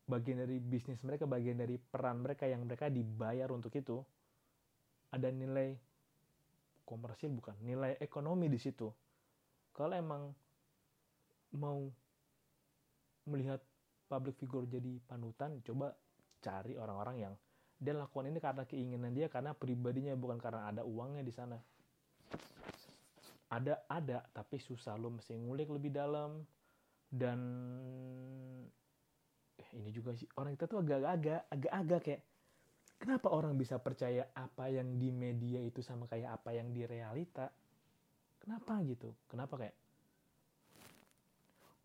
bagian 0.09 0.40
dari 0.40 0.57
bisnis 0.57 1.04
mereka 1.04 1.28
bagian 1.28 1.61
dari 1.61 1.76
peran 1.76 2.24
mereka 2.24 2.48
yang 2.48 2.64
mereka 2.64 2.88
dibayar 2.88 3.48
untuk 3.52 3.72
itu. 3.76 4.00
Ada 5.12 5.33
nilai 5.33 5.76
komersil 6.88 7.33
bukan 7.33 7.57
nilai 7.61 8.00
ekonomi 8.00 8.48
di 8.48 8.57
situ. 8.57 8.88
Kalau 9.76 9.92
emang 9.92 10.33
mau 11.57 11.88
melihat 13.28 13.60
public 14.08 14.40
figure 14.40 14.64
jadi 14.64 14.98
panutan 15.04 15.60
coba 15.62 15.92
cari 16.40 16.74
orang-orang 16.74 17.16
yang 17.28 17.34
dia 17.78 17.94
lakukan 17.94 18.26
ini 18.26 18.40
karena 18.42 18.64
keinginan 18.66 19.12
dia 19.14 19.30
karena 19.30 19.54
pribadinya 19.54 20.16
bukan 20.18 20.40
karena 20.42 20.66
ada 20.66 20.82
uangnya 20.82 21.22
di 21.22 21.30
sana 21.30 21.58
ada 23.52 23.84
ada 23.86 24.24
tapi 24.34 24.58
susah 24.58 24.98
lo 24.98 25.14
mesti 25.14 25.36
ngulik 25.38 25.70
lebih 25.70 25.94
dalam 25.94 26.42
dan 27.08 27.40
eh, 29.56 29.70
ini 29.78 29.92
juga 29.94 30.16
sih 30.18 30.26
orang 30.36 30.58
kita 30.58 30.66
tuh 30.66 30.82
agak-agak 30.82 31.48
agak-agak 31.48 32.00
kayak 32.02 32.22
Kenapa 32.98 33.30
orang 33.30 33.54
bisa 33.54 33.78
percaya 33.78 34.26
apa 34.34 34.66
yang 34.74 34.98
di 34.98 35.14
media 35.14 35.62
itu 35.62 35.78
sama 35.86 36.10
kayak 36.10 36.42
apa 36.42 36.50
yang 36.50 36.74
di 36.74 36.82
realita? 36.82 37.46
Kenapa 38.42 38.82
gitu? 38.82 39.14
Kenapa 39.30 39.54
kayak 39.54 39.76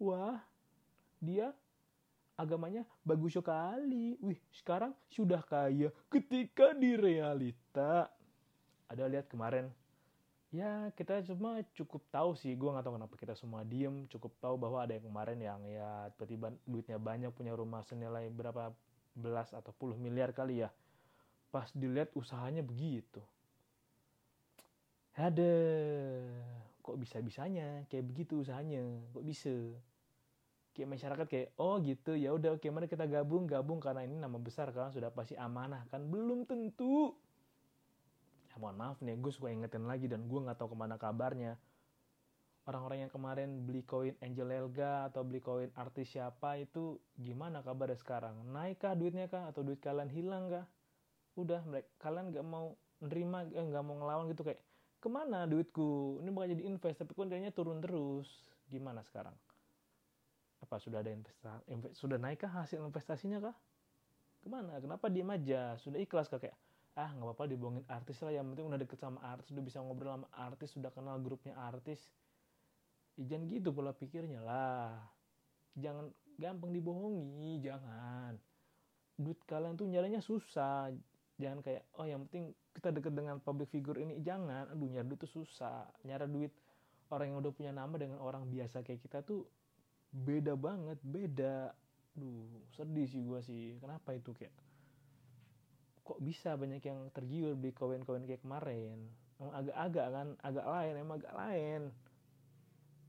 Wah, 0.01 0.41
dia 1.23 1.55
agamanya 2.35 2.83
bagus 3.07 3.39
sekali. 3.39 4.19
Wih, 4.19 4.39
sekarang 4.51 4.91
sudah 5.07 5.39
kaya 5.47 5.89
ketika 6.11 6.75
di 6.75 6.99
realita. 6.99 8.11
Ada 8.91 9.07
lihat 9.07 9.31
kemarin. 9.31 9.71
Ya, 10.53 10.93
kita 10.93 11.25
cuma 11.25 11.65
cukup 11.73 12.05
tahu 12.13 12.37
sih. 12.37 12.53
Gue 12.53 12.69
nggak 12.69 12.85
tahu 12.85 12.99
kenapa 12.99 13.15
kita 13.17 13.33
semua 13.33 13.65
diem. 13.65 14.05
Cukup 14.11 14.37
tahu 14.37 14.59
bahwa 14.59 14.85
ada 14.85 14.93
yang 14.93 15.07
kemarin 15.07 15.39
yang 15.41 15.61
ya 15.65 16.11
tiba-tiba 16.13 16.53
duitnya 16.67 17.01
banyak, 17.01 17.31
punya 17.33 17.57
rumah 17.57 17.81
senilai 17.81 18.29
berapa 18.29 18.69
belas 19.13 19.53
atau 19.53 19.69
puluh 19.73 19.97
miliar 19.97 20.33
kali 20.33 20.65
ya 20.65 20.69
pas 21.53 21.69
dilihat 21.77 22.09
usahanya 22.17 22.65
begitu 22.65 23.21
ada 25.13 25.53
kok 26.81 26.97
bisa 26.97 27.21
bisanya 27.21 27.85
kayak 27.93 28.09
begitu 28.09 28.41
usahanya 28.41 28.81
kok 29.13 29.21
bisa 29.21 29.53
kayak 30.73 30.89
masyarakat 30.89 31.27
kayak 31.29 31.47
oh 31.61 31.77
gitu. 31.85 32.17
Ya 32.17 32.33
udah 32.33 32.57
oke 32.57 32.67
mana 32.73 32.89
kita 32.89 33.05
gabung. 33.05 33.45
Gabung 33.45 33.77
karena 33.77 34.03
ini 34.03 34.17
nama 34.17 34.41
besar 34.41 34.73
kan 34.73 34.89
sudah 34.89 35.13
pasti 35.13 35.37
amanah 35.37 35.85
kan. 35.93 36.01
Belum 36.09 36.43
tentu. 36.43 37.13
Ya 38.49 38.57
mohon 38.57 38.77
maaf 38.77 38.97
nih 39.01 39.17
gue 39.17 39.31
suka 39.33 39.53
ingetin 39.53 39.85
lagi 39.85 40.09
dan 40.09 40.25
gue 40.25 40.39
nggak 40.41 40.57
tahu 40.57 40.73
ke 40.73 40.77
mana 40.77 40.97
kabarnya. 40.97 41.55
Orang-orang 42.63 43.05
yang 43.05 43.11
kemarin 43.11 43.49
beli 43.67 43.83
koin 43.83 44.15
Angel 44.23 44.47
Elga 44.47 45.11
atau 45.11 45.27
beli 45.27 45.43
koin 45.43 45.69
artis 45.75 46.15
siapa 46.15 46.57
itu 46.57 46.95
gimana 47.19 47.59
kabarnya 47.59 47.99
sekarang? 47.99 48.39
Naikkah 48.49 48.95
duitnya 48.95 49.27
kah? 49.27 49.51
Atau 49.51 49.67
duit 49.67 49.83
kalian 49.83 50.07
hilang 50.07 50.47
kah? 50.47 50.65
Udah 51.35 51.59
mereka 51.67 51.91
kalian 51.99 52.31
nggak 52.31 52.45
mau 52.45 52.73
nerima 53.03 53.43
eh, 53.51 53.61
nggak 53.61 53.83
mau 53.83 53.99
ngelawan 53.99 54.31
gitu 54.31 54.47
kayak 54.47 54.63
ke 55.03 55.09
mana 55.11 55.43
duitku? 55.43 56.23
Ini 56.23 56.29
bukan 56.31 56.47
jadi 56.55 56.63
invest 56.63 57.03
tapi 57.03 57.11
kondisinya 57.11 57.51
turun 57.51 57.83
terus. 57.83 58.31
Gimana 58.71 59.03
sekarang 59.03 59.35
apa 60.73 60.81
sudah 60.81 61.05
ada 61.05 61.13
investasi 61.13 61.69
invest, 61.69 62.01
sudah 62.01 62.17
naikkah 62.17 62.49
hasil 62.49 62.81
investasinya 62.81 63.37
kah? 63.37 63.53
Ke 64.41 64.49
mana? 64.49 64.81
Kenapa 64.81 65.05
diem 65.05 65.29
aja? 65.29 65.77
Sudah 65.77 66.01
ikhlas 66.01 66.25
kah? 66.25 66.41
Kayak 66.41 66.57
ah 66.97 67.13
nggak 67.13 67.29
apa-apa 67.29 67.45
dibohongin 67.45 67.85
artis 67.85 68.17
lah 68.25 68.33
yang 68.33 68.49
penting 68.49 68.73
udah 68.73 68.81
deket 68.81 68.97
sama 69.01 69.21
artis 69.21 69.49
udah 69.53 69.65
bisa 69.65 69.81
ngobrol 69.81 70.17
sama 70.17 70.29
artis 70.33 70.73
sudah 70.73 70.89
kenal 70.89 71.21
grupnya 71.21 71.53
artis. 71.53 72.01
Jangan 73.21 73.45
gitu 73.53 73.69
pola 73.69 73.93
pikirnya 73.93 74.41
lah. 74.41 74.97
Jangan 75.77 76.09
gampang 76.41 76.73
dibohongi 76.73 77.61
jangan. 77.61 78.33
Duit 79.13 79.37
kalian 79.45 79.77
tuh 79.77 79.85
nyarinya 79.85 80.25
susah. 80.25 80.89
Jangan 81.37 81.61
kayak 81.61 81.85
oh 82.01 82.09
yang 82.09 82.25
penting 82.25 82.49
kita 82.73 82.89
deket 82.89 83.13
dengan 83.13 83.37
public 83.45 83.69
figure 83.69 84.01
ini. 84.01 84.25
Jangan. 84.25 84.73
Aduh 84.73 84.89
nyari 84.89 85.05
duit 85.05 85.21
tuh 85.21 85.29
susah. 85.29 85.85
Nyari 86.01 86.25
duit 86.33 86.49
orang 87.13 87.29
yang 87.29 87.45
udah 87.45 87.53
punya 87.53 87.69
nama 87.69 87.93
dengan 87.93 88.17
orang 88.25 88.49
biasa 88.49 88.81
kayak 88.81 89.05
kita 89.05 89.21
tuh 89.21 89.45
beda 90.13 90.53
banget 90.53 91.01
beda. 91.01 91.73
Duh 92.13 92.69
sedih 92.77 93.09
sih 93.09 93.25
gue 93.25 93.39
sih. 93.41 93.63
Kenapa 93.81 94.13
itu 94.13 94.29
kayak? 94.37 94.53
Kok 96.05 96.21
bisa 96.21 96.53
banyak 96.53 96.83
yang 96.85 97.09
tergiur 97.09 97.57
beli 97.57 97.73
koin-koin 97.73 98.29
kayak 98.29 98.45
kemarin? 98.45 99.09
Emang 99.41 99.53
agak-agak 99.57 100.07
kan? 100.13 100.27
Agak 100.45 100.67
lain 100.69 100.93
emang 101.01 101.17
agak 101.17 101.33
lain. 101.33 101.81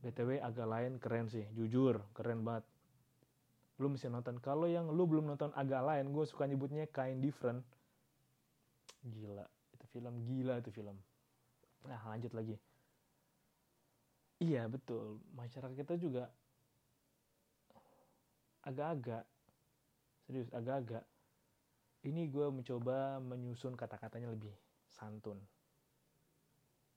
Btw 0.00 0.40
agak 0.40 0.68
lain 0.68 0.92
keren 0.96 1.26
sih. 1.28 1.44
Jujur 1.52 2.00
keren 2.16 2.40
banget. 2.40 2.64
Lu 3.76 3.92
mesti 3.92 4.08
nonton. 4.08 4.40
Kalau 4.40 4.64
yang 4.64 4.88
lu 4.88 5.04
belum 5.04 5.28
nonton 5.28 5.52
agak 5.52 5.84
lain 5.84 6.08
gue 6.14 6.24
suka 6.24 6.48
nyebutnya 6.48 6.88
kind 6.88 7.20
different. 7.20 7.60
Gila 9.04 9.44
itu 9.76 9.84
film. 9.92 10.14
Gila 10.24 10.54
itu 10.64 10.70
film. 10.72 10.96
Nah 11.84 12.00
lanjut 12.08 12.32
lagi. 12.32 12.56
Iya 14.40 14.70
betul. 14.70 15.20
Masyarakat 15.36 15.76
kita 15.76 15.94
juga 16.00 16.32
agak-agak. 18.64 19.24
Serius 20.24 20.48
agak-agak. 20.50 21.04
Ini 22.04 22.28
gue 22.28 22.46
mencoba 22.52 23.20
menyusun 23.20 23.76
kata-katanya 23.76 24.32
lebih 24.32 24.52
santun. 24.92 25.40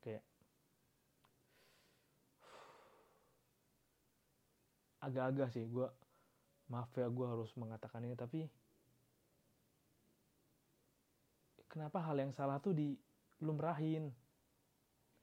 Kayak 0.03 0.23
agak-agak 5.03 5.47
sih 5.55 5.63
gue 5.63 5.87
maaf 6.67 6.91
ya 6.99 7.07
gue 7.07 7.27
harus 7.27 7.51
mengatakan 7.55 8.03
ini 8.03 8.15
tapi 8.19 8.43
kenapa 11.71 12.03
hal 12.03 12.19
yang 12.19 12.33
salah 12.35 12.59
tuh 12.59 12.75
dilumrahin? 12.75 14.11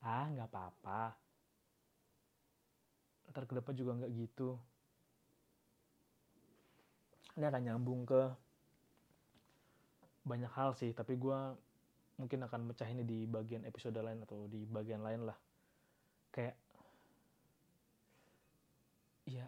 Ah 0.00 0.28
nggak 0.32 0.48
apa-apa. 0.48 1.16
Ntar 3.32 3.44
ke 3.44 3.52
depan 3.56 3.74
juga 3.76 3.92
nggak 4.00 4.12
gitu 4.14 4.56
ini 7.34 7.44
akan 7.44 7.62
nyambung 7.66 8.06
ke 8.06 8.22
banyak 10.24 10.52
hal 10.56 10.72
sih 10.72 10.94
tapi 10.96 11.20
gue 11.20 11.38
mungkin 12.16 12.46
akan 12.46 12.70
mecah 12.70 12.86
ini 12.86 13.02
di 13.02 13.26
bagian 13.26 13.66
episode 13.66 13.98
lain 13.98 14.22
atau 14.22 14.46
di 14.46 14.62
bagian 14.64 15.02
lain 15.02 15.26
lah. 15.26 15.36
Kayak 16.30 16.56
ya 19.24 19.46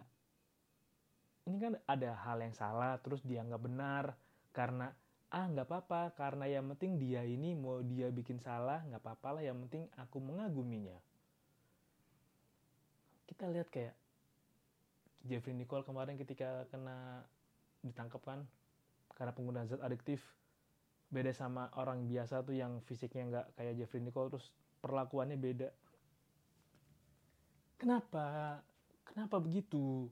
ini 1.47 1.57
kan 1.63 1.73
ada 1.87 2.11
hal 2.27 2.43
yang 2.43 2.55
salah 2.57 2.99
terus 2.99 3.23
dia 3.23 3.45
nggak 3.45 3.63
benar 3.63 4.17
karena 4.51 4.91
ah 5.31 5.45
nggak 5.47 5.67
apa-apa 5.67 6.15
karena 6.15 6.47
yang 6.47 6.67
penting 6.75 6.99
dia 6.99 7.23
ini 7.23 7.55
mau 7.55 7.83
dia 7.83 8.11
bikin 8.11 8.39
salah 8.39 8.83
nggak 8.83 8.99
apa-apa 9.03 9.39
lah 9.39 9.43
yang 9.47 9.59
penting 9.67 9.87
aku 9.95 10.19
mengaguminya. 10.19 10.99
Kita 13.27 13.47
lihat 13.47 13.71
kayak 13.71 13.95
Jeffrey 15.27 15.55
Nicole 15.55 15.83
kemarin 15.83 16.15
ketika 16.15 16.63
kena 16.71 17.27
ditangkap 17.83 18.21
kan 18.25 18.45
karena 19.17 19.33
penggunaan 19.33 19.69
zat 19.69 19.81
adiktif. 19.81 20.21
Beda 21.07 21.31
sama 21.31 21.71
orang 21.79 22.05
biasa 22.05 22.43
tuh 22.43 22.53
yang 22.53 22.83
fisiknya 22.83 23.23
nggak 23.31 23.45
kayak 23.55 23.73
Jeffrey 23.79 24.03
Nicole 24.03 24.29
terus 24.29 24.51
perlakuannya 24.83 25.39
beda. 25.39 25.69
Kenapa? 27.77 28.59
Kenapa 29.07 29.37
begitu? 29.39 30.11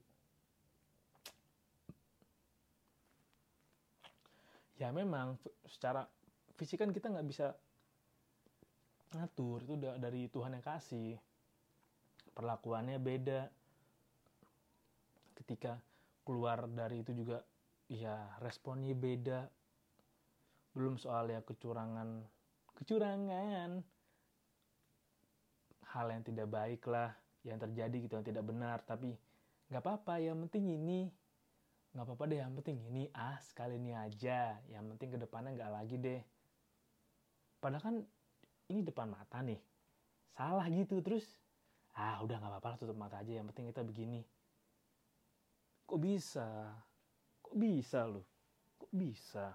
Ya 4.76 4.92
memang 4.92 5.40
secara 5.64 6.04
fisik 6.56 6.80
kan 6.80 6.92
kita 6.92 7.08
nggak 7.12 7.28
bisa 7.28 7.56
ngatur 9.16 9.64
itu 9.64 9.74
dari 9.78 10.28
Tuhan 10.32 10.56
yang 10.56 10.64
kasih. 10.64 11.16
Perlakuannya 12.36 13.00
beda. 13.00 13.48
Ketika 15.36 15.80
keluar 16.26 16.66
dari 16.66 17.04
itu 17.04 17.12
juga 17.14 17.40
ya 17.86 18.36
responnya 18.42 18.94
beda. 18.94 19.46
Belum 20.76 20.98
soal 21.00 21.32
ya 21.32 21.40
kecurangan. 21.40 22.26
Kecurangan. 22.76 23.80
Hal 25.96 26.06
yang 26.12 26.22
tidak 26.26 26.48
baik 26.52 26.84
lah 26.90 27.14
yang 27.46 27.56
terjadi 27.62 27.96
gitu 27.96 28.12
yang 28.18 28.26
tidak 28.26 28.44
benar. 28.44 28.82
Tapi 28.84 29.16
nggak 29.72 29.82
apa-apa 29.82 30.20
yang 30.20 30.36
penting 30.46 30.76
ini. 30.76 31.08
Nggak 31.96 32.04
apa-apa 32.12 32.24
deh 32.28 32.38
yang 32.42 32.52
penting 32.60 32.78
ini. 32.92 33.08
Ah 33.16 33.40
sekali 33.40 33.80
ini 33.80 33.96
aja. 33.96 34.60
Yang 34.68 34.84
penting 34.96 35.08
ke 35.16 35.18
depannya 35.22 35.56
nggak 35.56 35.72
lagi 35.72 35.96
deh. 35.96 36.20
Padahal 37.56 37.82
kan 37.82 37.96
ini 38.68 38.80
depan 38.84 39.08
mata 39.08 39.40
nih. 39.40 39.58
Salah 40.36 40.68
gitu 40.68 41.00
terus. 41.00 41.24
Ah 41.96 42.20
udah 42.20 42.36
nggak 42.36 42.52
apa-apa 42.52 42.68
lah 42.68 42.78
tutup 42.78 42.98
mata 42.98 43.16
aja. 43.24 43.32
Yang 43.40 43.54
penting 43.54 43.72
kita 43.72 43.80
begini. 43.80 44.20
Kok 45.88 46.00
bisa 46.02 46.74
kok 47.46 47.54
bisa 47.54 48.02
loh 48.10 48.26
kok 48.74 48.90
bisa? 48.90 49.54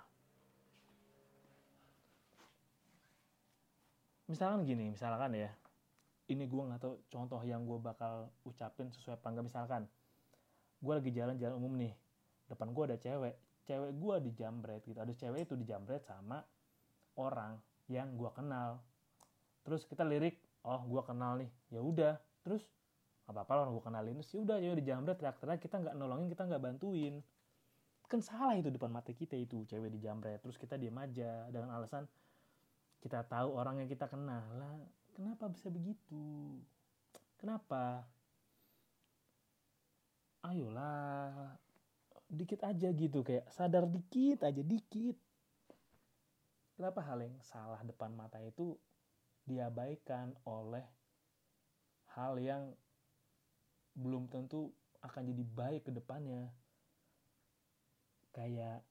Misalkan 4.32 4.63
gini 4.63 4.95
misalkan 4.95 5.36
ya. 5.36 5.51
Ini 6.32 6.47
gue 6.47 6.63
nggak 6.63 6.80
tahu 6.80 6.95
contoh 7.12 7.43
yang 7.43 7.67
gue 7.67 7.75
bakal 7.84 8.32
ucapin 8.47 8.88
sesuai 8.88 9.19
apa 9.19 9.43
misalkan 9.43 9.84
gue 10.80 10.93
lagi 10.95 11.12
jalan-jalan 11.12 11.60
umum 11.60 11.75
nih. 11.75 11.91
Depan 12.47 12.71
gue 12.71 12.84
ada 12.88 12.95
cewek. 12.95 13.36
Cewek 13.67 13.91
gue 13.91 14.15
dijambret 14.32 14.82
gitu. 14.88 14.95
Ada 14.95 15.12
cewek 15.12 15.51
itu 15.51 15.60
dijambret 15.60 16.08
sama 16.08 16.39
orang 17.19 17.60
yang 17.91 18.15
gue 18.15 18.32
kenal. 18.32 18.80
Terus 19.67 19.84
kita 19.84 20.08
lirik 20.08 20.39
oh 20.63 20.80
gue 20.88 21.01
kenal 21.04 21.36
nih. 21.36 21.51
Ya 21.67 21.84
udah. 21.84 22.15
Terus 22.47 22.63
apa 23.27 23.43
apa 23.43 23.67
orang 23.67 23.75
gue 23.75 23.84
kenalin. 23.84 24.15
Terus 24.23 24.32
ya 24.32 24.39
udah 24.47 24.58
ya 24.63 24.71
dijambret 24.80 25.19
teriak-teriak 25.19 25.60
kita 25.60 25.75
nggak 25.84 25.95
nolongin 25.99 26.32
kita 26.32 26.47
nggak 26.47 26.63
bantuin 26.63 27.19
kan 28.12 28.19
salah 28.19 28.60
itu 28.60 28.67
depan 28.67 28.91
mata 28.91 29.15
kita 29.15 29.39
itu 29.39 29.63
cewek 29.63 29.88
dijambret 29.88 30.43
terus 30.43 30.60
kita 30.60 30.76
diam 30.76 31.00
aja 31.00 31.47
dengan 31.47 31.71
alasan 31.80 32.04
kita 33.02 33.26
tahu 33.26 33.58
orang 33.58 33.82
yang 33.82 33.89
kita 33.89 34.06
kenal. 34.06 34.45
Lah 34.56 34.78
kenapa 35.17 35.50
bisa 35.50 35.74
begitu? 35.74 36.21
Kenapa? 37.41 38.06
Ayolah 40.45 41.58
dikit 42.32 42.63
aja 42.63 42.88
gitu 42.93 43.26
kayak 43.26 43.50
sadar 43.50 43.89
dikit 43.89 44.45
aja 44.45 44.62
dikit. 44.62 45.17
Kenapa 46.78 47.02
hal 47.02 47.26
yang 47.26 47.38
salah 47.41 47.82
depan 47.82 48.13
mata 48.13 48.38
itu 48.41 48.78
diabaikan 49.45 50.38
oleh 50.45 50.86
hal 52.13 52.38
yang 52.38 52.69
belum 53.97 54.30
tentu 54.30 54.69
akan 55.02 55.26
jadi 55.34 55.43
baik 55.43 55.89
ke 55.89 55.91
depannya 55.91 56.54
kayak 58.31 58.83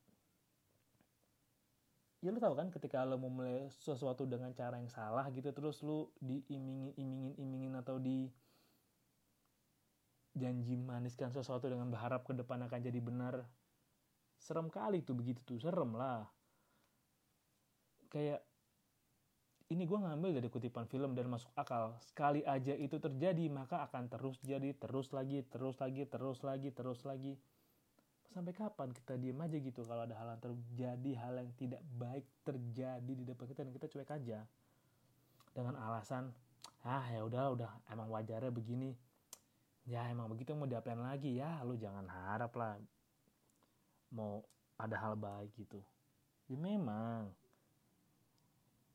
ya 2.20 2.28
lu 2.28 2.36
tahu 2.36 2.52
kan 2.52 2.68
ketika 2.68 3.00
lo 3.08 3.16
mau 3.16 3.32
mulai 3.32 3.72
sesuatu 3.72 4.28
dengan 4.28 4.52
cara 4.52 4.76
yang 4.76 4.92
salah 4.92 5.24
gitu 5.32 5.48
terus 5.56 5.80
lu 5.80 6.12
diimingin 6.20 6.92
imingin 7.00 7.32
imingin 7.40 7.74
atau 7.80 7.96
di 7.96 8.28
janji 10.36 10.76
maniskan 10.76 11.32
sesuatu 11.32 11.66
dengan 11.66 11.88
berharap 11.88 12.22
ke 12.28 12.36
depan 12.36 12.60
akan 12.68 12.80
jadi 12.80 13.00
benar 13.00 13.48
serem 14.40 14.72
kali 14.72 15.04
tuh 15.04 15.14
begitu 15.14 15.44
tuh 15.44 15.60
serem 15.60 15.92
lah. 15.94 16.24
Kayak 18.10 18.42
ini 19.70 19.86
gue 19.86 19.98
ngambil 20.00 20.42
dari 20.42 20.48
kutipan 20.50 20.88
film 20.88 21.14
dan 21.14 21.30
masuk 21.30 21.52
akal. 21.54 21.94
Sekali 22.02 22.42
aja 22.42 22.74
itu 22.74 22.98
terjadi 22.98 23.46
maka 23.52 23.86
akan 23.86 24.10
terus 24.10 24.40
jadi 24.42 24.74
terus 24.74 25.12
lagi 25.14 25.46
terus 25.46 25.78
lagi 25.78 26.08
terus 26.08 26.42
lagi 26.42 26.68
terus 26.74 27.00
lagi 27.06 27.38
sampai 28.30 28.54
kapan 28.54 28.94
kita 28.94 29.18
diem 29.18 29.38
aja 29.42 29.56
gitu 29.58 29.82
kalau 29.82 30.06
ada 30.06 30.14
hal 30.14 30.38
yang 30.38 30.42
terjadi 30.42 31.10
hal 31.18 31.34
yang 31.34 31.50
tidak 31.58 31.82
baik 31.98 32.26
terjadi 32.46 33.12
di 33.12 33.24
depan 33.26 33.46
kita 33.50 33.60
dan 33.66 33.72
kita 33.74 33.86
cuek 33.90 34.10
aja? 34.10 34.38
Dengan 35.50 35.74
alasan 35.82 36.30
ah 36.86 37.04
ya 37.10 37.26
udah 37.26 37.44
udah 37.58 37.70
emang 37.90 38.08
wajarnya 38.08 38.54
begini. 38.54 38.94
Ya 39.88 40.06
emang 40.06 40.30
begitu 40.30 40.54
mau 40.54 40.70
diapain 40.70 41.00
lagi 41.00 41.42
ya? 41.42 41.58
Lu 41.66 41.74
jangan 41.74 42.06
harap 42.06 42.54
lah 42.54 42.78
mau 44.14 44.46
ada 44.78 44.96
hal 44.96 45.18
baik 45.18 45.50
gitu. 45.58 45.82
Ya 46.46 46.56
memang. 46.56 47.30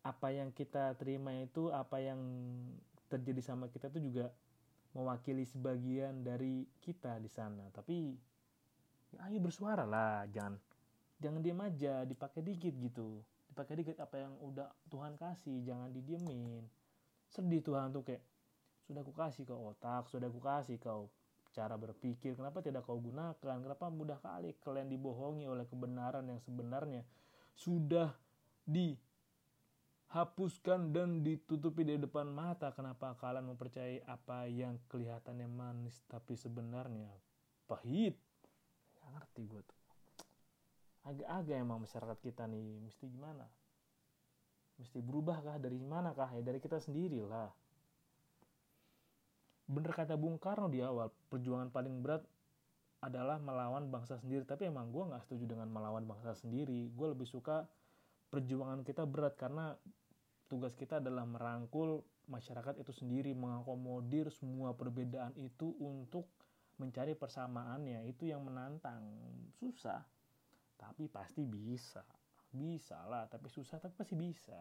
Apa 0.06 0.30
yang 0.30 0.54
kita 0.54 0.94
terima 1.02 1.34
itu 1.34 1.74
apa 1.74 1.98
yang 1.98 2.22
terjadi 3.10 3.42
sama 3.42 3.68
kita 3.74 3.90
itu 3.90 4.14
juga 4.14 4.30
mewakili 4.94 5.44
sebagian 5.44 6.22
dari 6.22 6.70
kita 6.80 7.18
di 7.18 7.28
sana. 7.28 7.68
Tapi 7.74 8.16
ya 9.16 9.32
ayo 9.32 9.40
bersuara 9.40 9.88
lah 9.88 10.28
jangan 10.28 10.60
jangan 11.24 11.40
diam 11.40 11.64
aja 11.64 12.04
dipakai 12.04 12.44
dikit 12.44 12.76
gitu 12.76 13.24
dipakai 13.48 13.80
dikit 13.80 13.96
apa 14.04 14.20
yang 14.20 14.36
udah 14.44 14.68
Tuhan 14.92 15.16
kasih 15.16 15.64
jangan 15.64 15.96
didiemin 15.96 16.68
sedih 17.32 17.64
Tuhan 17.64 17.96
tuh 17.96 18.04
kayak 18.04 18.24
sudah 18.86 19.02
aku 19.02 19.18
kasih 19.18 19.50
kau 19.50 19.74
otak, 19.74 20.06
sudah 20.14 20.30
aku 20.30 20.38
kasih 20.38 20.78
kau 20.78 21.10
cara 21.58 21.74
berpikir, 21.80 22.36
kenapa 22.38 22.62
tidak 22.62 22.86
kau 22.86 23.02
gunakan? 23.02 23.58
Kenapa 23.64 23.90
mudah 23.90 24.22
kali 24.22 24.54
kalian 24.62 24.86
dibohongi 24.92 25.48
oleh 25.50 25.66
kebenaran 25.66 26.30
yang 26.30 26.38
sebenarnya 26.44 27.02
sudah 27.58 28.14
dihapuskan 28.68 30.94
dan 30.94 31.26
ditutupi 31.26 31.82
di 31.82 31.98
depan 31.98 32.30
mata? 32.30 32.70
Kenapa 32.78 33.18
kalian 33.18 33.50
mempercayai 33.56 34.06
apa 34.06 34.46
yang 34.46 34.78
kelihatannya 34.86 35.50
manis 35.50 36.06
tapi 36.06 36.38
sebenarnya 36.38 37.10
pahit? 37.66 38.22
Ngerti 39.16 39.42
gue 39.48 39.64
tuh. 39.64 39.80
agak-agak 41.06 41.62
emang 41.62 41.86
masyarakat 41.86 42.18
kita 42.18 42.50
nih 42.50 42.82
mesti 42.82 43.06
gimana? 43.06 43.46
Mesti 44.82 45.00
berubah 45.06 45.38
kah? 45.40 45.58
Dari 45.62 45.78
mana 45.78 46.12
kah? 46.12 46.34
Ya 46.34 46.42
dari 46.42 46.58
kita 46.58 46.82
sendiri 46.82 47.22
lah. 47.22 47.48
Bener 49.70 49.94
kata 49.94 50.18
Bung 50.18 50.42
Karno 50.42 50.66
di 50.66 50.82
awal 50.82 51.14
perjuangan 51.30 51.70
paling 51.70 52.02
berat 52.02 52.26
adalah 53.06 53.38
melawan 53.38 53.88
bangsa 53.94 54.18
sendiri. 54.18 54.44
Tapi 54.50 54.66
emang 54.66 54.90
gue 54.90 55.06
nggak 55.06 55.24
setuju 55.30 55.46
dengan 55.46 55.70
melawan 55.70 56.10
bangsa 56.10 56.34
sendiri. 56.34 56.90
Gue 56.92 57.14
lebih 57.14 57.30
suka 57.30 57.70
perjuangan 58.34 58.82
kita 58.82 59.06
berat 59.06 59.38
karena 59.38 59.78
tugas 60.50 60.74
kita 60.74 60.98
adalah 60.98 61.24
merangkul 61.24 62.02
masyarakat 62.26 62.82
itu 62.82 62.92
sendiri 62.94 63.32
mengakomodir 63.38 64.34
semua 64.34 64.74
perbedaan 64.74 65.34
itu 65.38 65.74
untuk 65.78 66.26
mencari 66.78 67.16
persamaannya 67.16 68.08
itu 68.08 68.30
yang 68.30 68.44
menantang. 68.44 69.04
Susah. 69.60 70.04
Tapi 70.76 71.08
pasti 71.08 71.44
bisa. 71.48 72.04
Bisa 72.56 73.04
lah 73.08 73.28
tapi 73.28 73.52
susah 73.52 73.80
tapi 73.80 73.96
pasti 73.96 74.16
bisa. 74.16 74.60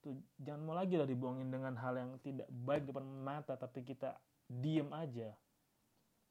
Tuh 0.00 0.16
jangan 0.40 0.62
mau 0.64 0.76
lagi 0.76 0.96
lah 0.96 1.04
dibuangin 1.04 1.52
dengan 1.52 1.76
hal 1.76 2.00
yang 2.00 2.16
tidak 2.24 2.48
baik 2.48 2.88
depan 2.88 3.04
mata 3.04 3.56
tapi 3.56 3.84
kita 3.84 4.16
diem 4.48 4.88
aja. 4.92 5.32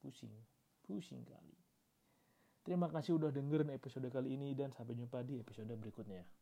Pusing. 0.02 0.34
Pusing 0.86 1.22
kali. 1.26 1.58
Terima 2.66 2.90
kasih 2.90 3.18
udah 3.18 3.30
dengerin 3.34 3.74
episode 3.74 4.10
kali 4.10 4.38
ini 4.38 4.54
dan 4.58 4.74
sampai 4.74 4.98
jumpa 4.98 5.22
di 5.26 5.42
episode 5.42 5.74
berikutnya 5.74 6.38